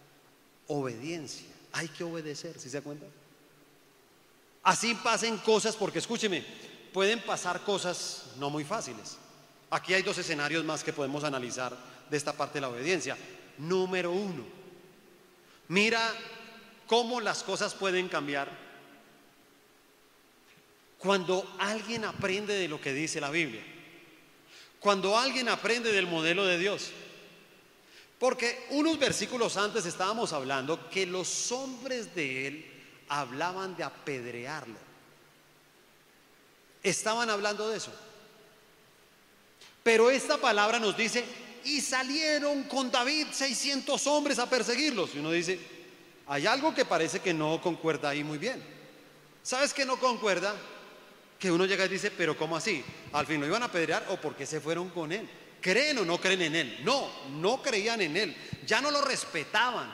[0.67, 3.07] Obediencia, hay que obedecer, ¿sí se da cuenta?
[4.65, 6.45] Así pasen cosas, porque escúcheme,
[6.93, 9.19] pueden pasar cosas no muy fáciles.
[9.71, 11.77] Aquí hay dos escenarios más que podemos analizar
[12.11, 13.17] de esta parte de la obediencia.
[13.59, 14.45] Número uno,
[15.69, 16.13] mira
[16.89, 18.51] cómo las cosas pueden cambiar
[21.03, 23.61] cuando alguien aprende de lo que dice la Biblia.
[24.79, 26.93] Cuando alguien aprende del modelo de Dios.
[28.21, 32.67] Porque unos versículos antes estábamos hablando que los hombres de él
[33.09, 34.79] hablaban de apedrearlo.
[36.85, 37.93] Estaban hablando de eso.
[39.83, 41.25] Pero esta palabra nos dice,
[41.65, 45.17] y salieron con David 600 hombres a perseguirlos.
[45.17, 45.59] Y uno dice,
[46.29, 48.63] hay algo que parece que no concuerda ahí muy bien.
[49.43, 50.55] ¿Sabes qué no concuerda?
[51.43, 52.85] Que uno llega y dice, pero ¿cómo así?
[53.13, 55.29] ¿Al fin lo iban a apedrear o por qué se fueron con él?
[55.61, 56.81] ¿Creen o no creen en él?
[56.85, 58.37] No, no creían en él.
[58.65, 59.93] Ya no lo respetaban.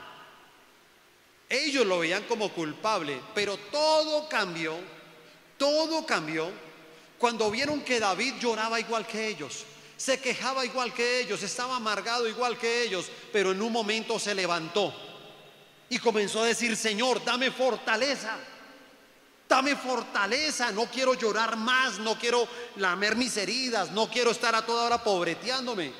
[1.49, 4.74] Ellos lo veían como culpable, pero todo cambió,
[5.57, 6.51] todo cambió
[7.16, 9.64] cuando vieron que David lloraba igual que ellos
[9.99, 14.32] se quejaba igual que ellos, estaba amargado igual que ellos, pero en un momento se
[14.32, 14.94] levantó
[15.90, 18.38] y comenzó a decir, Señor, dame fortaleza,
[19.49, 22.46] dame fortaleza, no quiero llorar más, no quiero
[22.76, 25.92] lamer mis heridas, no quiero estar a toda hora pobreteándome.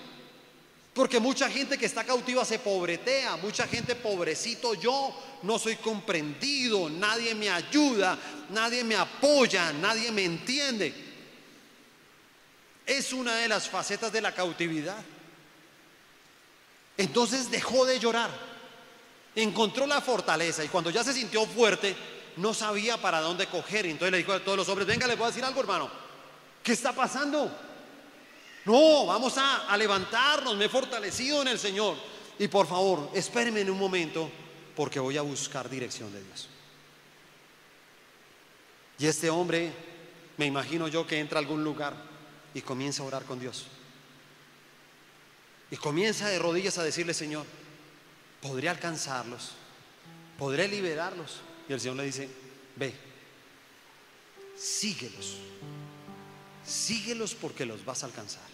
[0.93, 6.91] Porque mucha gente que está cautiva se pobretea, mucha gente pobrecito yo, no soy comprendido,
[6.91, 8.19] nadie me ayuda,
[8.51, 11.09] nadie me apoya, nadie me entiende
[12.89, 14.97] es una de las facetas de la cautividad.
[16.97, 18.31] Entonces dejó de llorar,
[19.37, 21.95] encontró la fortaleza y cuando ya se sintió fuerte,
[22.39, 23.87] no sabía para dónde coger.
[23.87, 25.91] Entonces le dijo a todos los hombres, venga, le voy a decir algo, hermano.
[26.63, 27.51] ¿Qué está pasando?
[28.65, 31.97] No, vamos a, a levantarnos, me he fortalecido en el Señor.
[32.39, 34.31] Y por favor, espérenme en un momento
[34.77, 36.49] porque voy a buscar dirección de Dios.
[38.99, 39.73] Y este hombre,
[40.37, 41.95] me imagino yo que entra a algún lugar
[42.55, 43.67] y comienza a orar con Dios.
[45.71, 47.45] Y comienza de rodillas a decirle, Señor,
[48.41, 49.53] podré alcanzarlos,
[50.39, 51.41] podré liberarlos.
[51.69, 52.29] Y el Señor le dice,
[52.77, 52.95] ve,
[54.57, 55.37] síguelos,
[56.67, 58.49] síguelos porque los vas a alcanzar.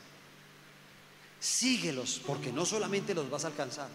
[1.38, 3.88] Síguelos porque no solamente los vas a alcanzar,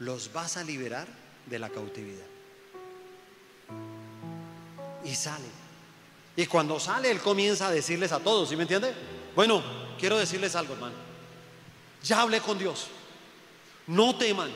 [0.00, 1.06] los vas a liberar
[1.46, 2.26] de la cautividad.
[5.04, 5.46] Y sale.
[6.36, 8.94] Y cuando sale, Él comienza a decirles a todos, ¿sí me entiende?
[9.34, 9.62] Bueno,
[9.98, 10.94] quiero decirles algo, hermano.
[12.02, 12.88] Ya hablé con Dios.
[13.86, 14.50] No teman.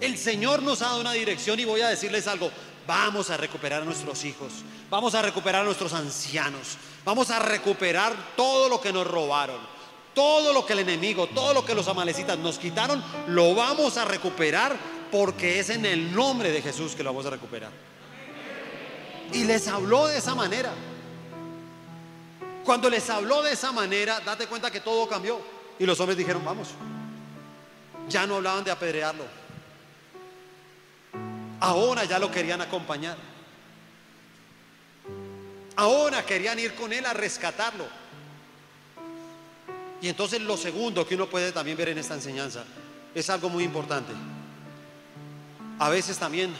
[0.00, 2.50] El Señor nos ha dado una dirección y voy a decirles algo.
[2.88, 4.50] Vamos a recuperar a nuestros hijos.
[4.88, 6.78] Vamos a recuperar a nuestros ancianos.
[7.04, 9.60] Vamos a recuperar todo lo que nos robaron.
[10.14, 14.06] Todo lo que el enemigo, todo lo que los amalecitas nos quitaron, lo vamos a
[14.06, 14.74] recuperar
[15.12, 17.72] porque es en el nombre de Jesús que lo vamos a recuperar.
[19.34, 20.72] Y les habló de esa manera.
[22.64, 25.38] Cuando les habló de esa manera, date cuenta que todo cambió.
[25.78, 26.68] Y los hombres dijeron, vamos.
[28.08, 29.37] Ya no hablaban de apedrearlo.
[31.60, 33.16] Ahora ya lo querían acompañar.
[35.76, 37.86] Ahora querían ir con él a rescatarlo.
[40.00, 42.64] Y entonces lo segundo que uno puede también ver en esta enseñanza
[43.14, 44.12] es algo muy importante.
[45.78, 46.54] A veces también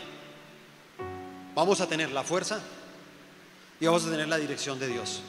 [1.55, 2.61] vamos a tener la fuerza
[3.81, 5.23] y vamos a tener la dirección de Dios.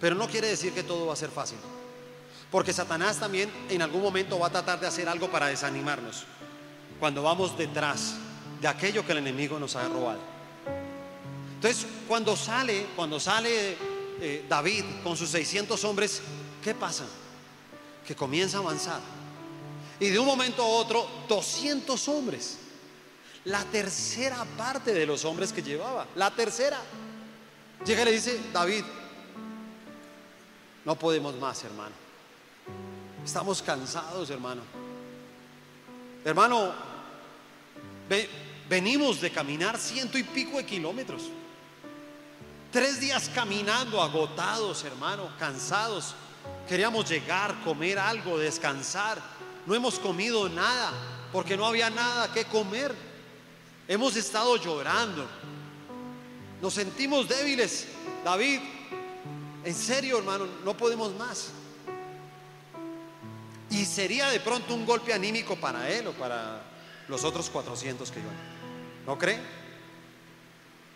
[0.00, 1.58] Pero no quiere decir que todo va a ser fácil.
[2.50, 6.24] Porque Satanás también en algún momento va a tratar de hacer algo para desanimarnos.
[7.00, 8.16] Cuando vamos detrás
[8.62, 10.20] de aquello que el enemigo nos ha robado.
[11.56, 13.76] Entonces, cuando sale, cuando sale
[14.20, 16.22] eh, David con sus 600 hombres,
[16.62, 17.04] ¿qué pasa?
[18.06, 19.00] Que comienza a avanzar.
[19.98, 22.58] Y de un momento a otro, 200 hombres.
[23.46, 26.06] La tercera parte de los hombres que llevaba.
[26.14, 26.80] La tercera.
[27.84, 28.84] Llega y le dice, David,
[30.84, 31.96] no podemos más, hermano.
[33.24, 34.62] Estamos cansados, hermano.
[36.24, 36.72] Hermano,
[38.72, 41.24] venimos de caminar ciento y pico de kilómetros.
[42.70, 46.14] Tres días caminando, agotados, hermano, cansados.
[46.66, 49.20] Queríamos llegar, comer algo, descansar.
[49.66, 50.90] No hemos comido nada
[51.30, 52.94] porque no había nada que comer.
[53.86, 55.28] Hemos estado llorando.
[56.62, 57.88] Nos sentimos débiles.
[58.24, 58.58] David,
[59.64, 61.50] en serio, hermano, no podemos más.
[63.68, 66.62] Y sería de pronto un golpe anímico para él o para
[67.08, 68.61] los otros 400 que iban.
[69.06, 69.38] ¿No cree?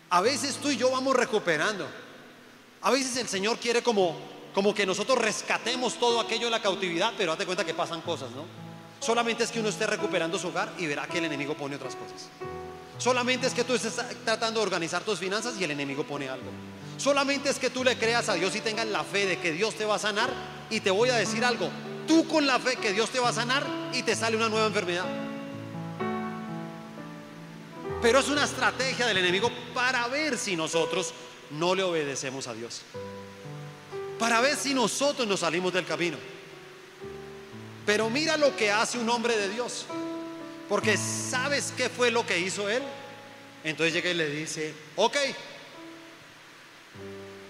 [0.09, 1.87] A veces tú y yo vamos recuperando.
[2.81, 4.17] A veces el Señor quiere como,
[4.53, 8.31] como que nosotros rescatemos todo aquello de la cautividad, pero date cuenta que pasan cosas,
[8.31, 8.45] ¿no?
[8.99, 11.95] Solamente es que uno esté recuperando su hogar y verá que el enemigo pone otras
[11.95, 12.29] cosas.
[12.97, 13.95] Solamente es que tú estés
[14.25, 16.49] tratando de organizar tus finanzas y el enemigo pone algo.
[16.97, 19.75] Solamente es que tú le creas a Dios y tengas la fe de que Dios
[19.75, 20.29] te va a sanar.
[20.69, 21.69] Y te voy a decir algo,
[22.07, 24.65] tú con la fe que Dios te va a sanar y te sale una nueva
[24.65, 25.26] enfermedad.
[28.01, 31.13] Pero es una estrategia del enemigo para ver si nosotros
[31.51, 32.81] no le obedecemos a Dios.
[34.19, 36.17] Para ver si nosotros nos salimos del camino.
[37.85, 39.85] Pero mira lo que hace un hombre de Dios.
[40.69, 42.83] Porque ¿sabes qué fue lo que hizo él?
[43.63, 45.17] Entonces llega y le dice, ok,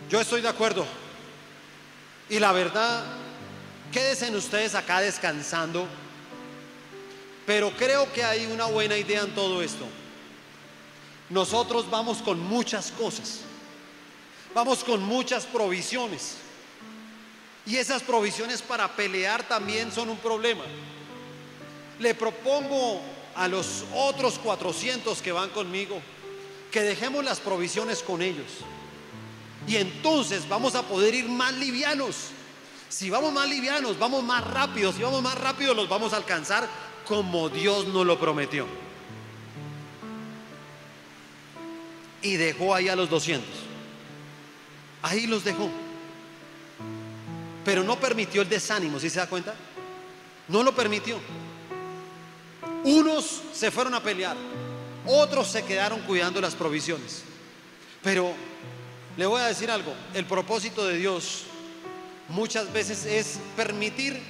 [0.09, 0.85] yo estoy de acuerdo.
[2.29, 3.03] Y la verdad,
[3.91, 5.87] quédense ustedes acá descansando.
[7.45, 9.85] Pero creo que hay una buena idea en todo esto.
[11.29, 13.41] Nosotros vamos con muchas cosas.
[14.53, 16.37] Vamos con muchas provisiones.
[17.65, 20.63] Y esas provisiones para pelear también son un problema.
[21.99, 23.01] Le propongo
[23.35, 26.01] a los otros 400 que van conmigo
[26.71, 28.47] que dejemos las provisiones con ellos.
[29.67, 32.15] Y entonces vamos a poder ir más livianos.
[32.89, 34.95] Si vamos más livianos, vamos más rápidos.
[34.95, 36.67] Si vamos más rápido, los vamos a alcanzar
[37.05, 38.65] como Dios nos lo prometió.
[42.21, 43.47] Y dejó ahí a los 200.
[45.01, 45.69] Ahí los dejó.
[47.63, 49.53] Pero no permitió el desánimo, ¿sí se da cuenta?
[50.47, 51.19] No lo permitió.
[52.83, 54.37] Unos se fueron a pelear,
[55.05, 57.23] otros se quedaron cuidando las provisiones.
[58.01, 58.33] Pero
[59.17, 61.43] le voy a decir algo, el propósito de Dios
[62.29, 64.21] muchas veces es permitir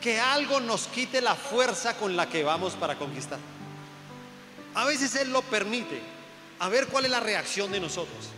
[0.00, 3.38] que algo nos quite la fuerza con la que vamos para conquistar.
[4.74, 6.00] A veces Él lo permite,
[6.58, 8.28] a ver cuál es la reacción de nosotros,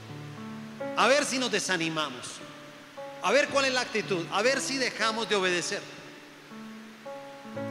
[0.97, 2.27] a ver si nos desanimamos,
[3.23, 5.83] a ver cuál es la actitud, a ver si dejamos de obedecer.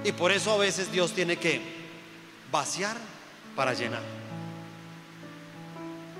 [0.03, 1.61] Y por eso a veces Dios tiene que
[2.51, 2.97] vaciar
[3.55, 4.01] para llenar.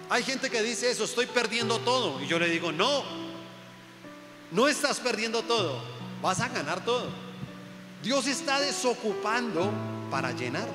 [0.10, 2.22] Hay gente que dice eso, estoy perdiendo todo.
[2.22, 3.04] Y yo le digo, no,
[4.52, 5.82] no estás perdiendo todo,
[6.22, 7.10] vas a ganar todo.
[8.04, 9.72] Dios está desocupando
[10.12, 10.68] para llenar.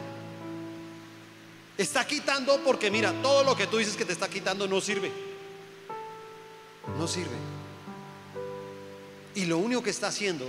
[1.80, 5.10] Está quitando porque mira, todo lo que tú dices que te está quitando no sirve.
[6.98, 7.36] No sirve.
[9.34, 10.44] Y lo único que está haciendo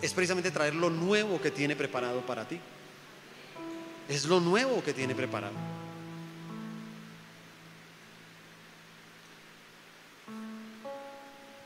[0.00, 2.58] es precisamente traer lo nuevo que tiene preparado para ti.
[4.08, 5.52] Es lo nuevo que tiene preparado.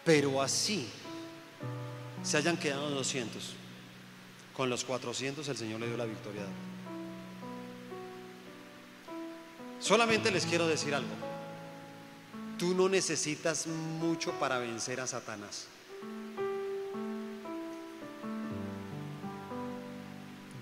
[0.05, 0.89] Pero así
[2.25, 3.55] se hayan quedado 200.
[4.57, 6.43] Con los 400 el Señor le dio la victoria.
[9.83, 11.11] Solamente les quiero decir algo.
[12.57, 15.67] Tú no necesitas mucho para vencer a Satanás.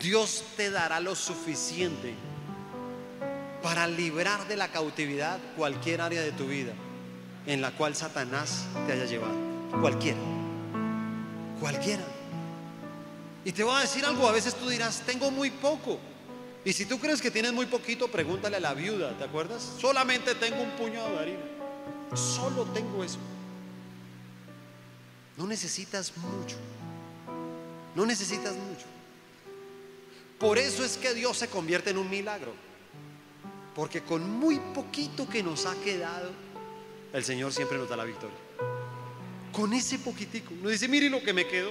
[0.00, 2.14] Dios te dará lo suficiente
[3.62, 6.72] para librar de la cautividad cualquier área de tu vida
[7.44, 9.36] en la cual Satanás te haya llevado.
[9.82, 10.18] Cualquiera.
[11.60, 12.04] Cualquiera.
[13.44, 15.98] Y te voy a decir algo, a veces tú dirás, tengo muy poco.
[16.64, 19.76] Y si tú crees que tienes muy poquito, pregúntale a la viuda, ¿te acuerdas?
[19.78, 21.40] Solamente tengo un puñado de harina.
[22.14, 23.18] Solo tengo eso.
[25.38, 26.56] No necesitas mucho.
[27.94, 28.84] No necesitas mucho.
[30.38, 32.52] Por eso es que Dios se convierte en un milagro.
[33.74, 36.30] Porque con muy poquito que nos ha quedado,
[37.12, 38.36] el Señor siempre nos da la victoria.
[39.52, 40.52] Con ese poquitico.
[40.62, 41.70] Nos dice, mire lo que me quedó.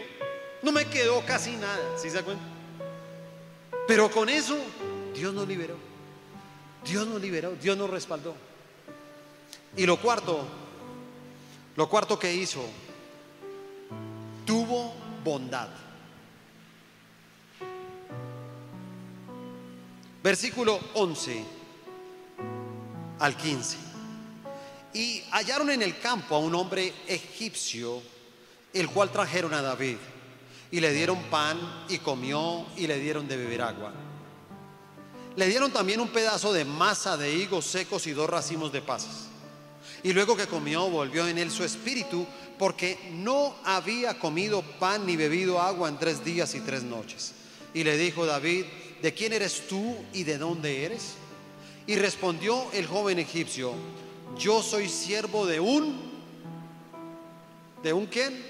[0.63, 2.58] No me quedó casi nada, ¿sí se da cuenta?
[3.89, 4.55] Pero con eso,
[5.15, 5.75] Dios nos liberó.
[6.85, 8.35] Dios nos liberó, Dios nos respaldó.
[9.75, 10.45] Y lo cuarto,
[11.75, 12.63] lo cuarto que hizo,
[14.45, 15.69] tuvo bondad.
[20.21, 21.43] Versículo 11
[23.17, 23.77] al 15.
[24.93, 28.03] Y hallaron en el campo a un hombre egipcio,
[28.71, 29.97] el cual trajeron a David.
[30.71, 31.57] Y le dieron pan
[31.89, 33.93] y comió y le dieron de beber agua.
[35.35, 39.27] Le dieron también un pedazo de masa de higos secos y dos racimos de pasas.
[40.03, 42.25] Y luego que comió, volvió en él su espíritu,
[42.57, 47.33] porque no había comido pan ni bebido agua en tres días y tres noches.
[47.73, 48.65] Y le dijo David,
[49.01, 51.15] ¿de quién eres tú y de dónde eres?
[51.87, 53.73] Y respondió el joven egipcio,
[54.37, 55.99] yo soy siervo de un,
[57.81, 58.45] ¿de un quién?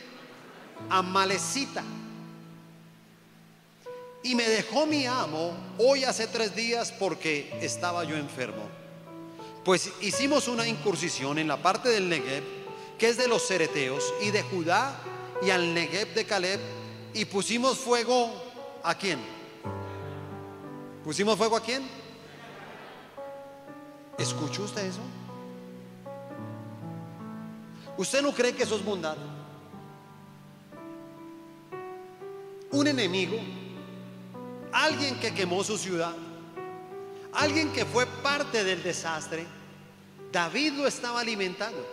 [0.89, 1.83] Amalecita.
[4.21, 8.63] Y me dejó mi amo hoy hace tres días porque estaba yo enfermo.
[9.63, 12.43] Pues hicimos una incursión en la parte del Negev,
[12.97, 14.93] que es de los cereteos, y de Judá,
[15.41, 16.59] y al Negev de Caleb,
[17.13, 18.31] y pusimos fuego
[18.83, 19.19] a quién?
[21.03, 21.83] ¿Pusimos fuego a quién?
[24.17, 24.99] ¿Escuchó usted eso?
[27.97, 29.17] ¿Usted no cree que eso es bondad?
[32.71, 33.37] Un enemigo,
[34.71, 36.13] alguien que quemó su ciudad,
[37.33, 39.45] alguien que fue parte del desastre,
[40.31, 41.85] David lo estaba alimentando.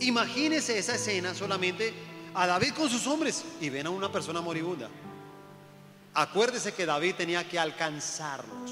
[0.00, 1.92] Imagínese esa escena solamente
[2.34, 4.88] a David con sus hombres y ven a una persona moribunda.
[6.14, 8.70] Acuérdese que David tenía que alcanzarlos.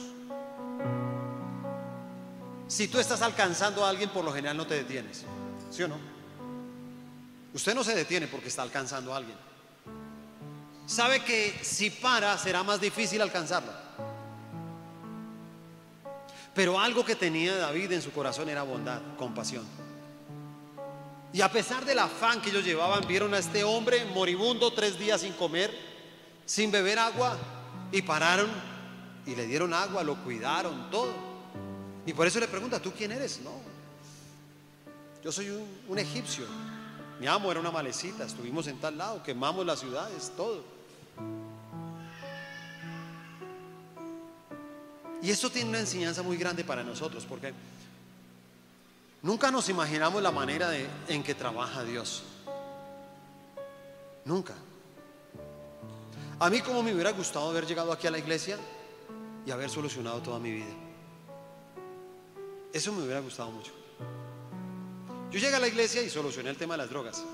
[2.67, 5.25] Si tú estás alcanzando a alguien, por lo general no te detienes.
[5.71, 5.97] ¿Sí o no?
[7.53, 9.37] Usted no se detiene porque está alcanzando a alguien.
[10.87, 13.73] Sabe que si para será más difícil alcanzarlo.
[16.55, 19.65] Pero algo que tenía David en su corazón era bondad, compasión.
[21.33, 25.23] Y a pesar del afán que ellos llevaban, vieron a este hombre moribundo tres días
[25.23, 25.77] sin comer,
[26.47, 27.37] sin beber agua,
[27.91, 28.49] y pararon
[29.27, 31.13] y le dieron agua, lo cuidaron, todo.
[32.07, 33.41] Y por eso le pregunta, ¿tú quién eres?
[33.41, 33.51] No,
[35.25, 36.45] yo soy un, un egipcio.
[37.19, 40.74] Mi amo era una malecita, estuvimos en tal lado, quemamos las ciudades, todo.
[45.25, 47.55] Y esto tiene una enseñanza muy grande para nosotros, porque
[49.23, 50.71] nunca nos imaginamos la manera
[51.09, 52.25] en que trabaja Dios.
[54.27, 54.53] Nunca.
[56.39, 58.59] A mí como me hubiera gustado haber llegado aquí a la iglesia
[59.47, 60.75] y haber solucionado toda mi vida.
[62.71, 63.73] Eso me hubiera gustado mucho.
[65.31, 67.25] Yo llegué a la iglesia y solucioné el tema de las drogas,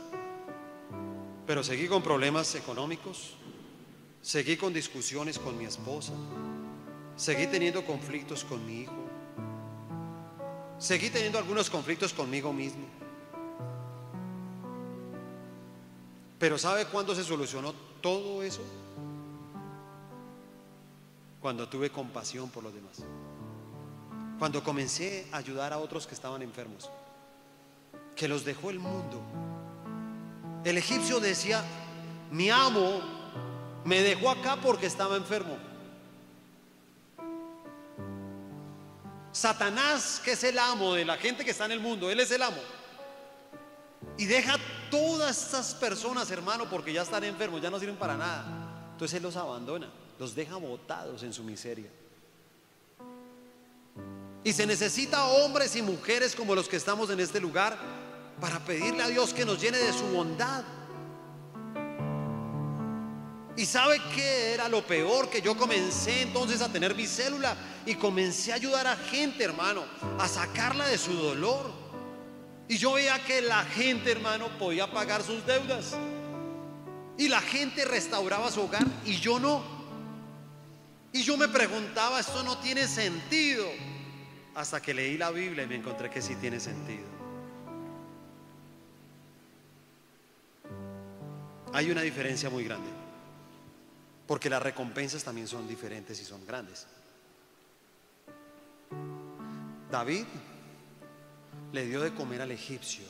[1.44, 3.32] pero seguí con problemas económicos,
[4.22, 6.12] seguí con discusiones con mi esposa,
[7.20, 8.96] seguí teniendo conflictos con mi hijo,
[10.78, 12.86] seguí teniendo algunos conflictos conmigo mismo.
[16.38, 18.62] Pero ¿sabe cuándo se solucionó todo eso?
[21.42, 23.02] Cuando tuve compasión por los demás.
[24.38, 26.88] Cuando comencé a ayudar a otros que estaban enfermos.
[28.16, 29.20] Que los dejó el mundo.
[30.64, 31.62] El egipcio decía,
[32.30, 33.02] mi amo
[33.84, 35.69] me dejó acá porque estaba enfermo.
[39.32, 42.30] Satanás, que es el amo de la gente que está en el mundo, él es
[42.30, 42.60] el amo.
[44.16, 44.56] Y deja
[44.90, 48.44] todas estas personas, hermano, porque ya están enfermos, ya no sirven para nada.
[48.92, 51.88] Entonces Él los abandona, los deja botados en su miseria.
[54.42, 57.78] Y se necesita hombres y mujeres como los que estamos en este lugar
[58.40, 60.64] para pedirle a Dios que nos llene de su bondad.
[63.56, 65.28] ¿Y sabe qué era lo peor?
[65.28, 69.84] Que yo comencé entonces a tener mi célula y comencé a ayudar a gente, hermano,
[70.18, 71.70] a sacarla de su dolor.
[72.68, 75.96] Y yo veía que la gente, hermano, podía pagar sus deudas.
[77.18, 79.62] Y la gente restauraba su hogar y yo no.
[81.12, 83.66] Y yo me preguntaba, esto no tiene sentido.
[84.54, 87.06] Hasta que leí la Biblia y me encontré que sí tiene sentido.
[91.72, 92.88] Hay una diferencia muy grande.
[94.30, 96.86] Porque las recompensas también son diferentes y son grandes.
[99.90, 100.24] David
[101.72, 103.06] le dio de comer al egipcio.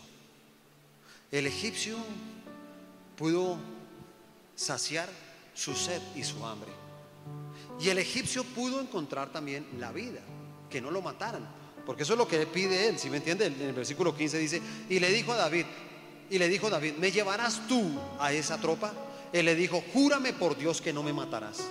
[1.30, 1.98] El egipcio
[3.18, 3.58] pudo
[4.56, 5.10] saciar
[5.52, 6.70] su sed y su hambre.
[7.78, 10.22] Y el egipcio pudo encontrar también la vida,
[10.70, 11.46] que no lo mataran,
[11.84, 14.62] porque eso es lo que pide él, si me entiende, en el versículo 15 dice,
[14.88, 15.66] y le dijo a David,
[16.30, 18.94] y le dijo David, ¿me llevarás tú a esa tropa?
[19.32, 21.68] Él le dijo, júrame por Dios que no me matarás,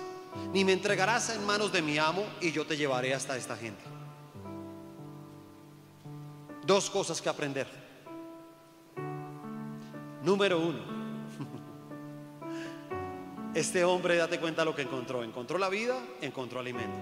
[0.52, 3.82] ni me entregarás en manos de mi amo y yo te llevaré hasta esta gente.
[6.64, 7.66] Dos cosas que aprender.
[10.22, 10.78] Número uno,
[13.54, 15.22] este hombre, date cuenta lo que encontró.
[15.22, 16.98] Encontró la vida, encontró alimento.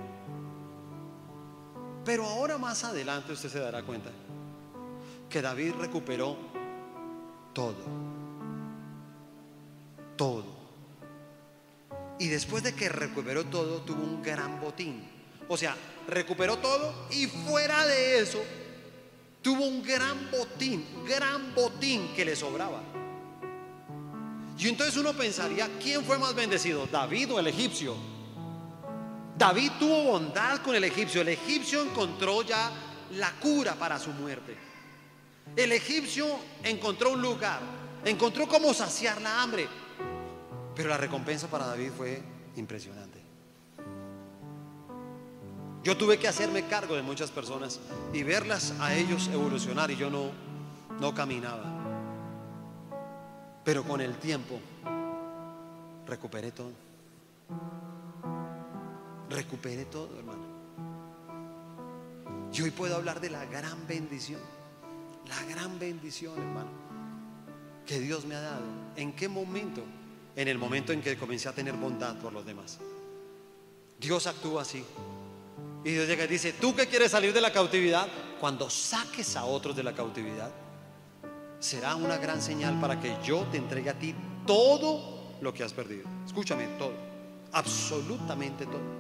[2.04, 4.11] Pero ahora más adelante usted se dará cuenta
[5.28, 6.36] que David recuperó
[7.52, 8.17] todo.
[10.18, 10.44] Todo.
[12.18, 15.08] Y después de que recuperó todo, tuvo un gran botín.
[15.48, 15.74] O sea,
[16.06, 18.42] recuperó todo y fuera de eso,
[19.40, 22.82] tuvo un gran botín, gran botín que le sobraba.
[24.58, 27.94] Y entonces uno pensaría, ¿quién fue más bendecido, David o el egipcio?
[29.38, 31.20] David tuvo bondad con el egipcio.
[31.20, 32.70] El egipcio encontró ya
[33.12, 34.56] la cura para su muerte.
[35.54, 36.26] El egipcio
[36.64, 37.60] encontró un lugar,
[38.04, 39.68] encontró cómo saciar la hambre.
[40.79, 42.22] Pero la recompensa para David fue
[42.55, 43.18] impresionante.
[45.83, 47.81] Yo tuve que hacerme cargo de muchas personas
[48.12, 50.31] y verlas a ellos evolucionar y yo no,
[51.01, 51.64] no caminaba.
[53.64, 54.61] Pero con el tiempo
[56.07, 56.70] recuperé todo.
[59.31, 60.45] Recuperé todo, hermano.
[62.53, 64.41] Y hoy puedo hablar de la gran bendición.
[65.26, 66.70] La gran bendición, hermano,
[67.85, 68.62] que Dios me ha dado.
[68.95, 69.83] ¿En qué momento?
[70.39, 72.78] En el momento en que comencé a tener bondad por los demás.
[73.99, 74.84] Dios actúa así.
[75.84, 78.07] Y Dios llega y dice, ¿tú que quieres salir de la cautividad?
[78.39, 80.53] Cuando saques a otros de la cautividad,
[81.59, 84.14] será una gran señal para que yo te entregue a ti
[84.47, 86.09] todo lo que has perdido.
[86.24, 86.93] Escúchame, todo.
[87.51, 88.99] Absolutamente todo.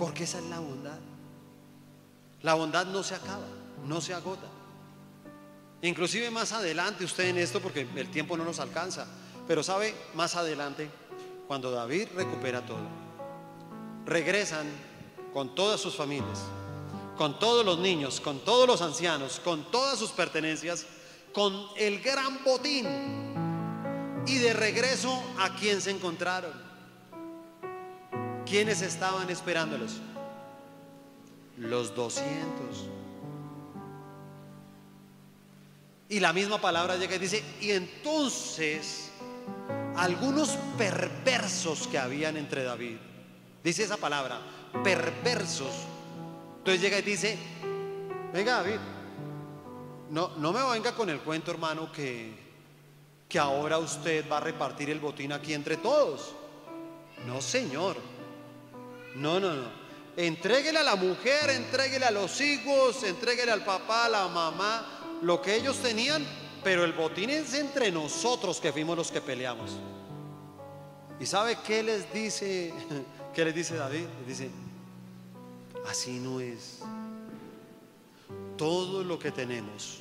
[0.00, 0.98] Porque esa es la bondad.
[2.42, 3.46] La bondad no se acaba,
[3.84, 4.48] no se agota.
[5.82, 9.06] Inclusive más adelante usted en esto, porque el tiempo no nos alcanza,
[9.46, 10.90] pero sabe, más adelante,
[11.46, 12.86] cuando David recupera todo,
[14.04, 14.66] regresan
[15.32, 16.40] con todas sus familias
[17.18, 20.86] con todos los niños, con todos los ancianos, con todas sus pertenencias,
[21.34, 22.86] con el gran botín.
[24.24, 26.52] Y de regreso a quien se encontraron.
[28.46, 30.00] ¿Quiénes estaban esperándolos?
[31.56, 32.88] Los 200.
[36.08, 39.10] Y la misma palabra llega y dice, y entonces
[39.96, 42.96] algunos perversos que habían entre David,
[43.62, 44.40] dice esa palabra,
[44.82, 45.74] perversos,
[46.58, 47.36] entonces llega y dice,
[48.32, 48.78] venga David,
[50.10, 52.32] no, no me venga con el cuento hermano que,
[53.28, 56.34] que ahora usted va a repartir el botín aquí entre todos.
[57.26, 57.96] No, señor.
[59.16, 59.88] No, no, no.
[60.16, 65.40] Entréguele a la mujer, entréguele a los hijos, entréguele al papá, a la mamá, lo
[65.42, 66.24] que ellos tenían,
[66.62, 69.72] pero el botín es entre nosotros que fuimos los que peleamos.
[71.20, 72.72] ¿Y sabe qué les dice?
[73.34, 74.06] ¿Qué les dice David?
[74.26, 74.50] Dice,
[75.88, 76.80] Así no es.
[78.56, 80.00] Todo lo que tenemos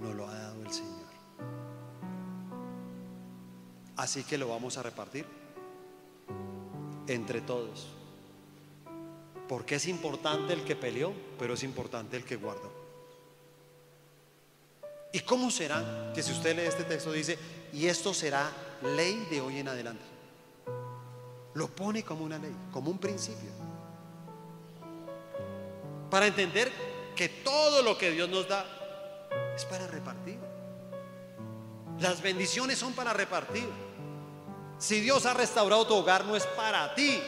[0.00, 1.08] nos lo ha dado el Señor.
[3.96, 5.26] Así que lo vamos a repartir
[7.06, 7.88] entre todos.
[9.48, 12.77] Porque es importante el que peleó, pero es importante el que guardó.
[15.12, 17.38] ¿Y cómo será que si usted lee este texto dice,
[17.72, 18.50] y esto será
[18.82, 20.04] ley de hoy en adelante?
[21.54, 23.68] Lo pone como una ley, como un principio
[26.10, 26.70] para entender
[27.14, 28.64] que todo lo que Dios nos da
[29.54, 30.38] es para repartir.
[32.00, 33.68] Las bendiciones son para repartir.
[34.78, 37.20] Si Dios ha restaurado tu hogar, no es para ti,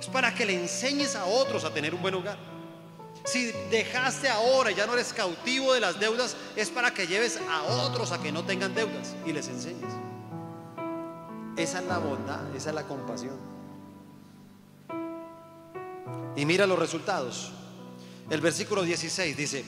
[0.00, 2.38] es para que le enseñes a otros a tener un buen hogar.
[3.26, 7.62] Si dejaste ahora, ya no eres cautivo de las deudas, es para que lleves a
[7.64, 9.92] otros a que no tengan deudas y les enseñes.
[11.56, 13.36] Esa es la bondad, esa es la compasión.
[16.36, 17.50] Y mira los resultados.
[18.30, 19.64] El versículo 16 dice,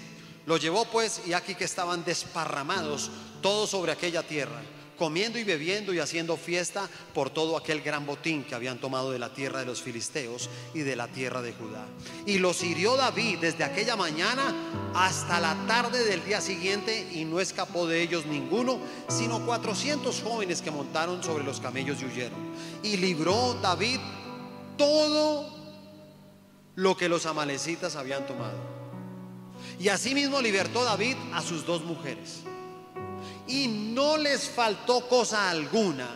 [0.46, 3.11] lo llevó pues y aquí que estaban desparramados
[3.42, 4.61] todos sobre aquella tierra
[4.99, 9.18] comiendo y bebiendo y haciendo fiesta por todo aquel gran botín que habían tomado de
[9.18, 11.86] la tierra de los filisteos y de la tierra de Judá.
[12.26, 14.55] Y los hirió David desde aquella mañana
[14.94, 20.61] hasta la tarde del día siguiente y no escapó de ellos ninguno, sino 400 jóvenes
[20.61, 22.53] que montaron sobre los camellos y huyeron.
[22.82, 24.01] Y libró David
[24.76, 25.57] todo
[26.74, 28.59] lo que los amalecitas habían tomado.
[29.78, 32.42] Y asimismo libertó David a sus dos mujeres
[33.49, 36.09] y no les faltó cosa alguna,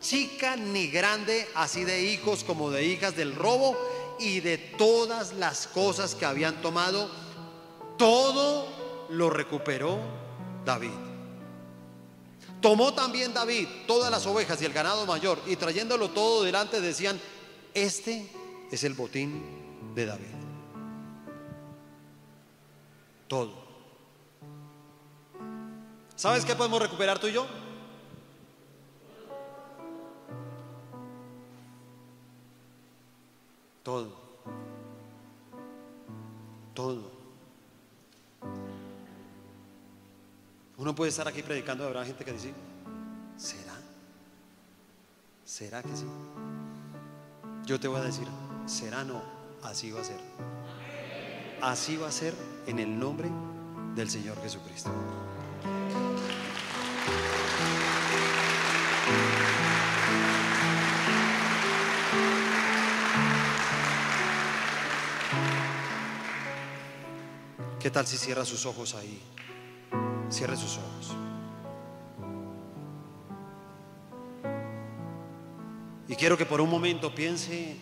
[0.00, 3.76] chica ni grande, así de hijos como de hijas del robo
[4.18, 7.10] y de todas las cosas que habían tomado,
[7.96, 9.98] todo lo recuperó
[10.64, 10.90] David.
[12.60, 17.18] Tomó también David todas las ovejas y el ganado mayor y trayéndolo todo delante decían,
[17.72, 18.30] este
[18.70, 20.26] es el botín de David.
[23.28, 23.59] Todo.
[26.20, 27.46] ¿Sabes qué podemos recuperar tú y yo?
[33.82, 34.12] Todo.
[36.74, 37.10] Todo.
[40.76, 42.52] Uno puede estar aquí predicando, habrá gente que dice,
[43.38, 43.72] ¿será?
[45.46, 46.04] ¿Será que sí?
[47.64, 48.28] Yo te voy a decir,
[48.66, 49.22] será no,
[49.62, 50.20] así va a ser.
[51.62, 52.34] Así va a ser
[52.66, 53.30] en el nombre
[53.94, 54.90] del Señor Jesucristo.
[67.80, 69.20] ¿Qué tal si cierra sus ojos ahí?
[70.28, 71.16] Cierre sus ojos.
[76.06, 77.76] Y quiero que por un momento piense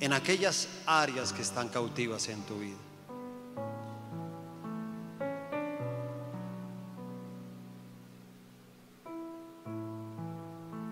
[0.00, 2.76] en aquellas áreas que están cautivas en tu vida.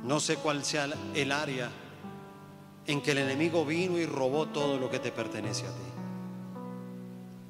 [0.03, 1.71] No sé cuál sea el área
[2.87, 5.93] en que el enemigo vino y robó todo lo que te pertenece a ti.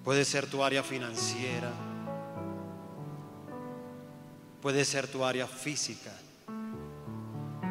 [0.05, 1.70] Puede ser tu área financiera,
[4.61, 6.12] puede ser tu área física,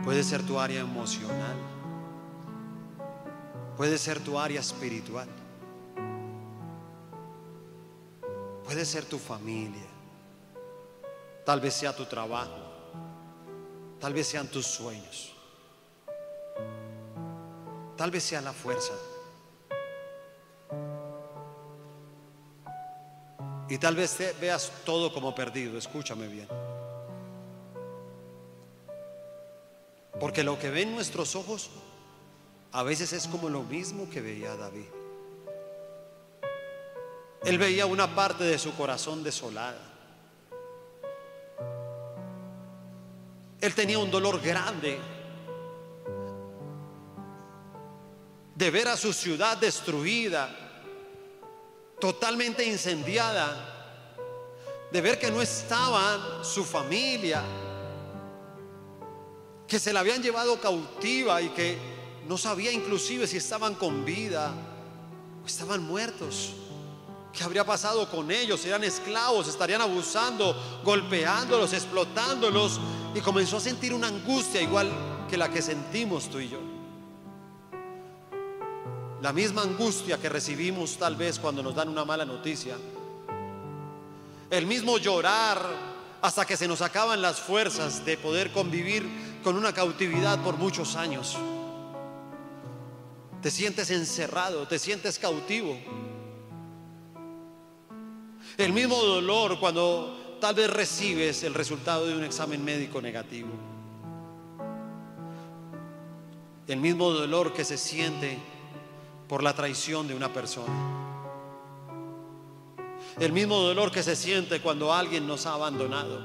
[0.03, 1.55] puede ser tu área emocional,
[3.77, 5.27] puede ser tu área espiritual,
[8.63, 9.87] puede ser tu familia,
[11.45, 12.71] tal vez sea tu trabajo,
[14.01, 15.31] tal vez sean tus sueños,
[17.95, 18.93] tal vez sea la fuerza.
[23.69, 26.49] Y tal vez veas todo como perdido, escúchame bien.
[30.19, 31.69] Porque lo que ven nuestros ojos
[32.73, 34.87] a veces es como lo mismo que veía David.
[37.43, 39.90] Él veía una parte de su corazón desolada.
[43.61, 44.99] Él tenía un dolor grande
[48.55, 50.49] de ver a su ciudad destruida,
[51.99, 53.67] totalmente incendiada,
[54.91, 57.43] de ver que no estaban su familia,
[59.67, 61.77] que se la habían llevado cautiva y que
[62.27, 64.51] no sabía inclusive si estaban con vida
[65.43, 66.53] o estaban muertos.
[67.31, 68.65] ¿Qué habría pasado con ellos?
[68.65, 72.79] Eran esclavos, estarían abusando, golpeándolos, explotándolos.
[73.13, 74.89] Y comenzó a sentir una angustia igual
[75.29, 76.59] que la que sentimos tú y yo.
[79.21, 82.75] La misma angustia que recibimos tal vez cuando nos dan una mala noticia.
[84.49, 85.61] El mismo llorar
[86.21, 89.07] hasta que se nos acaban las fuerzas de poder convivir
[89.43, 91.37] con una cautividad por muchos años.
[93.41, 95.77] Te sientes encerrado, te sientes cautivo.
[98.57, 103.49] El mismo dolor cuando tal vez recibes el resultado de un examen médico negativo.
[106.67, 108.39] El mismo dolor que se siente
[109.29, 110.73] por la traición de una persona.
[113.19, 116.19] El mismo dolor que se siente cuando alguien nos ha abandonado.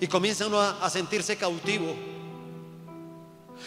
[0.00, 1.94] Y comienza uno a, sentirse cautivo.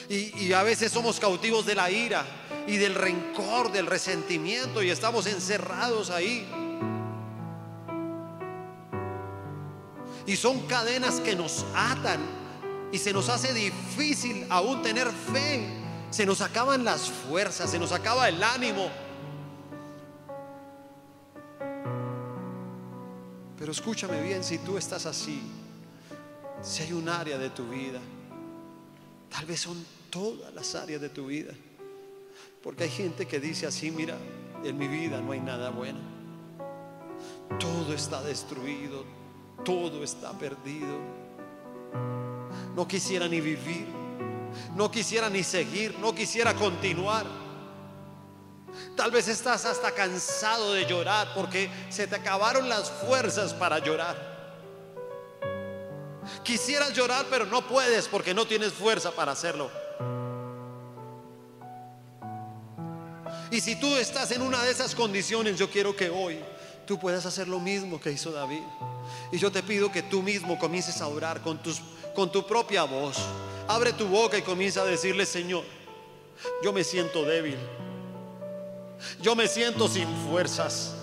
[0.09, 2.25] Y, y a veces somos cautivos de la ira
[2.67, 6.45] y del rencor, del resentimiento y estamos encerrados ahí.
[10.28, 12.19] Y son cadenas que nos atan
[12.91, 17.91] y se nos hace difícil aún tener fe se nos acaban las fuerzas, se nos
[17.91, 18.89] acaba el ánimo.
[23.57, 25.41] Pero escúchame bien, si tú estás así,
[26.61, 27.99] si hay un área de tu vida,
[29.30, 31.53] tal vez son todas las áreas de tu vida.
[32.63, 34.17] Porque hay gente que dice así, mira,
[34.63, 35.99] en mi vida no hay nada bueno.
[37.59, 39.03] Todo está destruido,
[39.64, 40.97] todo está perdido.
[42.76, 43.88] No quisiera ni vivir,
[44.76, 47.26] no quisiera ni seguir, no quisiera continuar.
[48.95, 54.38] Tal vez estás hasta cansado de llorar porque se te acabaron las fuerzas para llorar.
[56.43, 59.72] Quisieras llorar pero no puedes porque no tienes fuerza para hacerlo.
[63.49, 66.39] Y si tú estás en una de esas condiciones, yo quiero que hoy
[66.88, 68.63] tú puedas hacer lo mismo que hizo David.
[69.31, 71.81] Y yo te pido que tú mismo comiences a orar con, tus,
[72.15, 73.17] con tu propia voz.
[73.67, 75.63] Abre tu boca y comienza a decirle, Señor,
[76.63, 77.57] yo me siento débil.
[79.21, 80.95] Yo me siento sin fuerzas.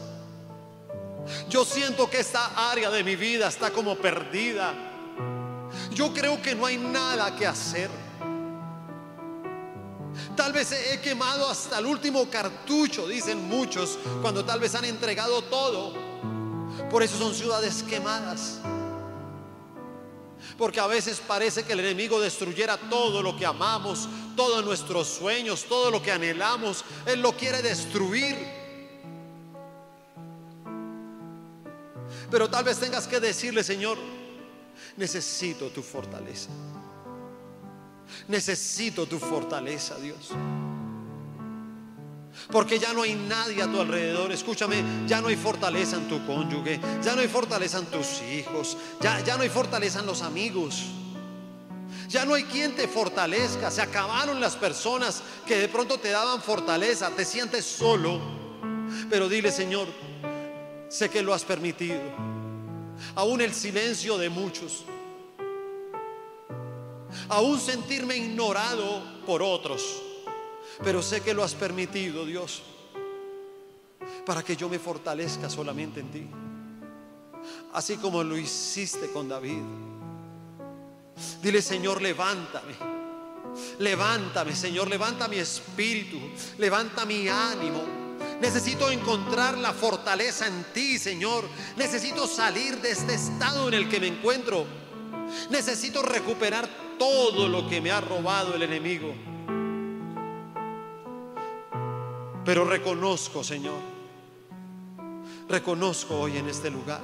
[1.49, 4.75] Yo siento que esta área de mi vida está como perdida.
[5.93, 7.91] Yo creo que no hay nada que hacer.
[10.37, 15.43] Tal vez he quemado hasta el último cartucho, dicen muchos, cuando tal vez han entregado
[15.43, 15.95] todo.
[16.91, 18.59] Por eso son ciudades quemadas.
[20.59, 25.65] Porque a veces parece que el enemigo destruyera todo lo que amamos, todos nuestros sueños,
[25.69, 26.85] todo lo que anhelamos.
[27.07, 28.37] Él lo quiere destruir.
[32.31, 33.99] Pero tal vez tengas que decirle, Señor,
[34.97, 36.51] necesito tu fortaleza.
[38.29, 40.31] Necesito tu fortaleza, Dios.
[42.51, 44.33] Porque ya no hay nadie a tu alrededor.
[44.33, 48.77] Escúchame, ya no hay fortaleza en tu cónyuge, ya no hay fortaleza en tus hijos,
[49.01, 50.85] ya, ya no hay fortaleza en los amigos.
[52.09, 53.71] Ya no hay quien te fortalezca.
[53.71, 57.11] Se acabaron las personas que de pronto te daban fortaleza.
[57.11, 58.21] Te sientes solo.
[59.11, 59.89] Pero dile, Señor,
[60.89, 62.01] sé que lo has permitido.
[63.15, 64.85] Aún el silencio de muchos.
[67.29, 69.83] Aún sentirme ignorado por otros
[70.83, 72.63] pero sé que lo has permitido, Dios,
[74.27, 76.27] para que yo me fortalezca solamente en ti.
[77.75, 79.63] Así como lo hiciste con David.
[81.43, 82.75] Dile, Señor, levántame.
[83.79, 86.19] Levántame, Señor, levanta mi espíritu,
[86.59, 87.83] levanta mi ánimo.
[88.41, 91.45] Necesito encontrar la fortaleza en ti, Señor.
[91.77, 94.67] Necesito salir de este estado en el que me encuentro.
[95.51, 96.69] Necesito recuperar
[96.99, 99.15] todo lo que me ha robado el enemigo.
[102.45, 103.81] Pero reconozco, Señor,
[105.49, 107.01] reconozco hoy en este lugar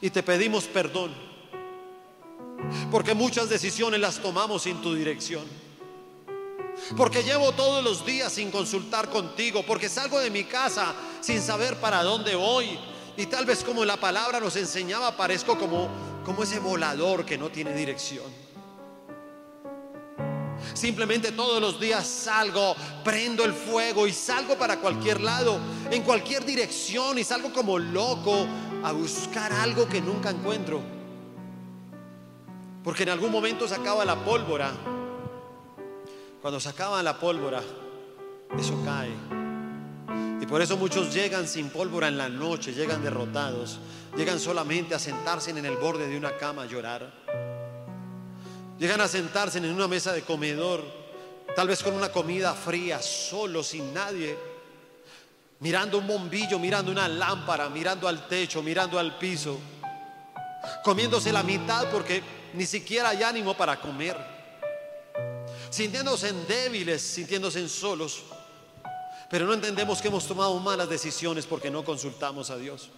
[0.00, 1.12] y te pedimos perdón,
[2.90, 5.44] porque muchas decisiones las tomamos sin tu dirección.
[6.96, 11.76] Porque llevo todos los días sin consultar contigo, porque salgo de mi casa sin saber
[11.76, 12.78] para dónde voy.
[13.16, 15.88] Y tal vez como la palabra nos enseñaba, parezco como,
[16.24, 18.42] como ese volador que no tiene dirección.
[20.74, 25.58] Simplemente todos los días salgo, prendo el fuego y salgo para cualquier lado,
[25.90, 28.46] en cualquier dirección y salgo como loco
[28.82, 30.80] a buscar algo que nunca encuentro.
[32.82, 34.72] Porque en algún momento se acaba la pólvora.
[36.40, 37.62] Cuando se acaba la pólvora,
[38.58, 39.41] eso cae.
[40.52, 43.78] Por eso muchos llegan sin pólvora en la noche, llegan derrotados,
[44.14, 47.10] llegan solamente a sentarse en el borde de una cama a llorar.
[48.78, 50.84] Llegan a sentarse en una mesa de comedor,
[51.56, 54.36] tal vez con una comida fría, solo, sin nadie,
[55.60, 59.58] mirando un bombillo, mirando una lámpara, mirando al techo, mirando al piso,
[60.84, 62.22] comiéndose la mitad porque
[62.52, 64.18] ni siquiera hay ánimo para comer,
[65.70, 68.24] sintiéndose débiles, sintiéndose en solos,
[69.32, 72.90] pero no entendemos que hemos tomado malas decisiones porque no consultamos a Dios.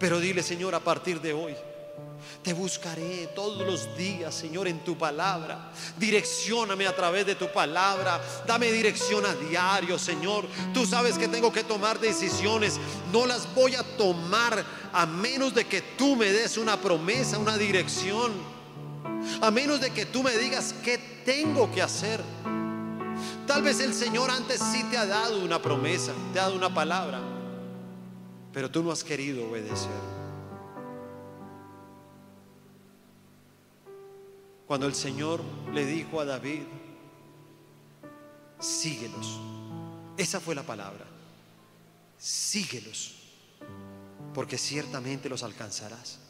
[0.00, 1.54] Pero dile, Señor, a partir de hoy,
[2.42, 5.70] te buscaré todos los días, Señor, en tu palabra.
[5.96, 8.20] Direccióname a través de tu palabra.
[8.44, 10.44] Dame dirección a diario, Señor.
[10.74, 12.80] Tú sabes que tengo que tomar decisiones.
[13.12, 17.56] No las voy a tomar a menos de que tú me des una promesa, una
[17.56, 18.32] dirección.
[19.40, 22.20] A menos de que tú me digas qué tengo que hacer.
[23.46, 26.72] Tal vez el Señor antes sí te ha dado una promesa, te ha dado una
[26.72, 27.20] palabra,
[28.52, 29.90] pero tú no has querido obedecer.
[34.66, 35.42] Cuando el Señor
[35.72, 36.62] le dijo a David,
[38.58, 39.38] síguelos.
[40.16, 41.04] Esa fue la palabra.
[42.18, 43.16] Síguelos,
[44.32, 46.20] porque ciertamente los alcanzarás.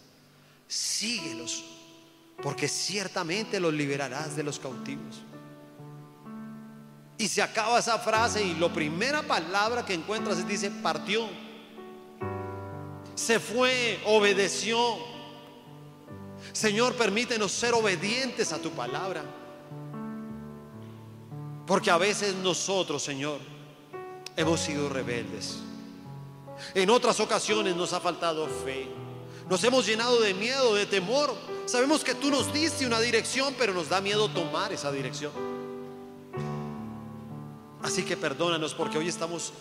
[0.67, 1.65] Síguelos,
[2.43, 5.23] porque ciertamente los liberarás de los cautivos.
[7.23, 11.29] Y se acaba esa frase y la primera palabra que encuentras es dice partió.
[13.15, 14.97] Se fue, obedeció.
[16.53, 19.23] Señor, permítenos ser obedientes a tu palabra.
[21.65, 23.39] Porque a veces nosotros, Señor,
[24.37, 25.59] hemos sido rebeldes.
[26.75, 28.89] En otras ocasiones nos ha faltado fe.
[29.49, 31.33] Nos hemos llenado de miedo, de temor.
[31.67, 35.62] Sabemos que tú nos diste una dirección, pero nos da miedo tomar esa dirección.
[37.83, 39.53] Así que perdónanos porque hoy estamos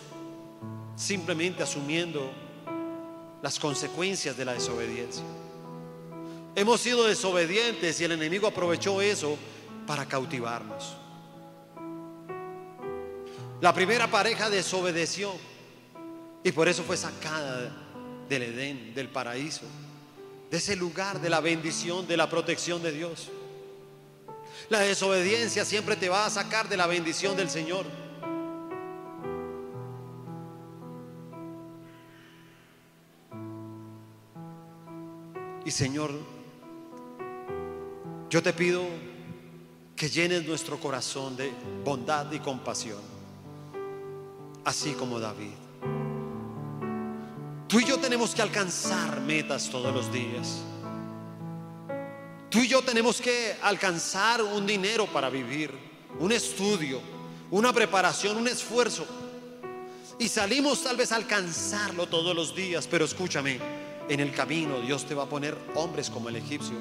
[0.96, 2.30] simplemente asumiendo
[3.42, 5.24] las consecuencias de la desobediencia.
[6.54, 9.36] Hemos sido desobedientes y el enemigo aprovechó eso
[9.86, 10.96] para cautivarnos.
[13.60, 15.32] La primera pareja desobedeció
[16.44, 17.72] y por eso fue sacada
[18.28, 19.66] del Edén, del paraíso,
[20.50, 23.30] de ese lugar de la bendición, de la protección de Dios.
[24.68, 27.86] La desobediencia siempre te va a sacar de la bendición del Señor.
[35.64, 36.10] Y Señor,
[38.28, 38.82] yo te pido
[39.94, 41.52] que llenes nuestro corazón de
[41.84, 43.00] bondad y compasión,
[44.64, 45.52] así como David.
[47.68, 50.62] Tú y yo tenemos que alcanzar metas todos los días.
[52.50, 55.70] Tú y yo tenemos que alcanzar un dinero para vivir,
[56.18, 57.00] un estudio,
[57.50, 59.06] una preparación, un esfuerzo.
[60.18, 63.58] Y salimos tal vez a alcanzarlo todos los días, pero escúchame,
[64.08, 66.76] en el camino Dios te va a poner hombres como el egipcio.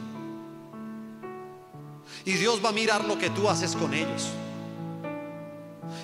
[2.25, 4.27] Y Dios va a mirar lo que tú haces con ellos.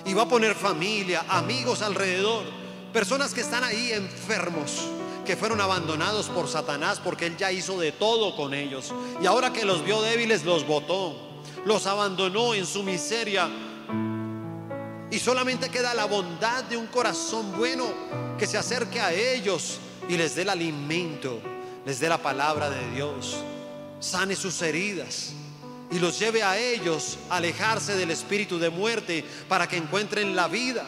[0.04, 2.44] Y va a poner familia, amigos alrededor,
[2.92, 4.86] personas que están ahí enfermos,
[5.26, 8.92] que fueron abandonados por Satanás porque él ya hizo de todo con ellos.
[9.20, 11.14] Y ahora que los vio débiles, los botó,
[11.64, 13.48] los abandonó en su miseria.
[15.10, 17.84] Y solamente queda la bondad de un corazón bueno
[18.38, 19.78] que se acerque a ellos
[20.08, 21.40] y les dé el alimento,
[21.84, 23.36] les dé la palabra de Dios,
[24.00, 25.32] sane sus heridas
[25.90, 30.48] y los lleve a ellos a alejarse del espíritu de muerte para que encuentren la
[30.48, 30.86] vida.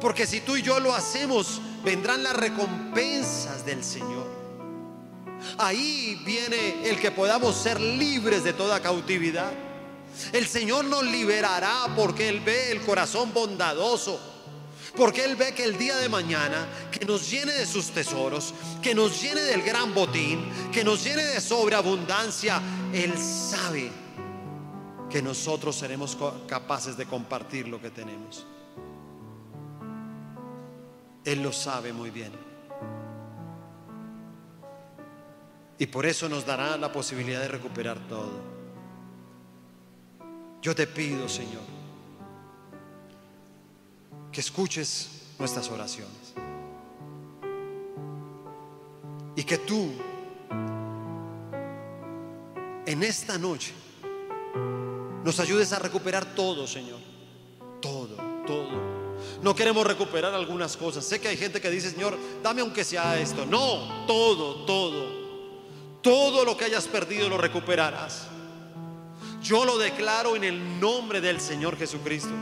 [0.00, 4.26] Porque si tú y yo lo hacemos, vendrán las recompensas del Señor.
[5.58, 9.52] Ahí viene el que podamos ser libres de toda cautividad.
[10.32, 14.29] El Señor nos liberará porque Él ve el corazón bondadoso
[14.96, 18.94] porque Él ve que el día de mañana, que nos llene de sus tesoros, que
[18.94, 22.60] nos llene del gran botín, que nos llene de sobreabundancia,
[22.92, 23.90] Él sabe
[25.08, 28.46] que nosotros seremos capaces de compartir lo que tenemos.
[31.24, 32.32] Él lo sabe muy bien.
[35.78, 38.60] Y por eso nos dará la posibilidad de recuperar todo.
[40.60, 41.62] Yo te pido, Señor,
[44.32, 45.08] que escuches
[45.38, 46.34] nuestras oraciones.
[49.36, 49.92] Y que tú,
[52.86, 53.72] en esta noche,
[55.24, 57.00] nos ayudes a recuperar todo, Señor.
[57.80, 58.16] Todo,
[58.46, 59.00] todo.
[59.42, 61.04] No queremos recuperar algunas cosas.
[61.04, 63.46] Sé que hay gente que dice, Señor, dame aunque sea esto.
[63.46, 65.20] No, todo, todo.
[66.02, 68.26] Todo lo que hayas perdido lo recuperarás.
[69.42, 72.32] Yo lo declaro en el nombre del Señor Jesucristo.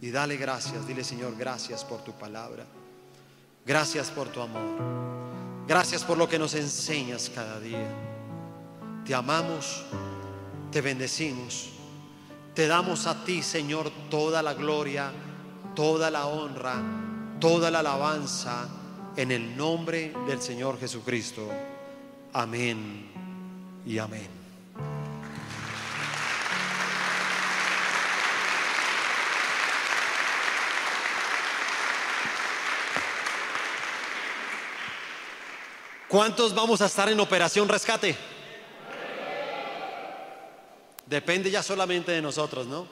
[0.00, 2.64] Y dale gracias, dile Señor, gracias por tu palabra.
[3.66, 4.62] Gracias por tu amor.
[5.68, 7.86] Gracias por lo que nos enseñas cada día.
[9.04, 9.84] Te amamos,
[10.72, 11.70] te bendecimos.
[12.54, 15.12] Te damos a ti, Señor, toda la gloria,
[15.74, 16.82] toda la honra,
[17.38, 18.68] toda la alabanza
[19.16, 21.48] en el nombre del Señor Jesucristo.
[22.32, 23.06] Amén
[23.86, 24.39] y amén.
[36.10, 38.16] ¿Cuántos vamos a estar en operación rescate?
[41.06, 42.84] Depende ya solamente de nosotros, ¿no?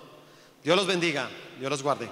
[0.63, 1.29] Dios los bendiga,
[1.59, 2.09] Dios los guarde.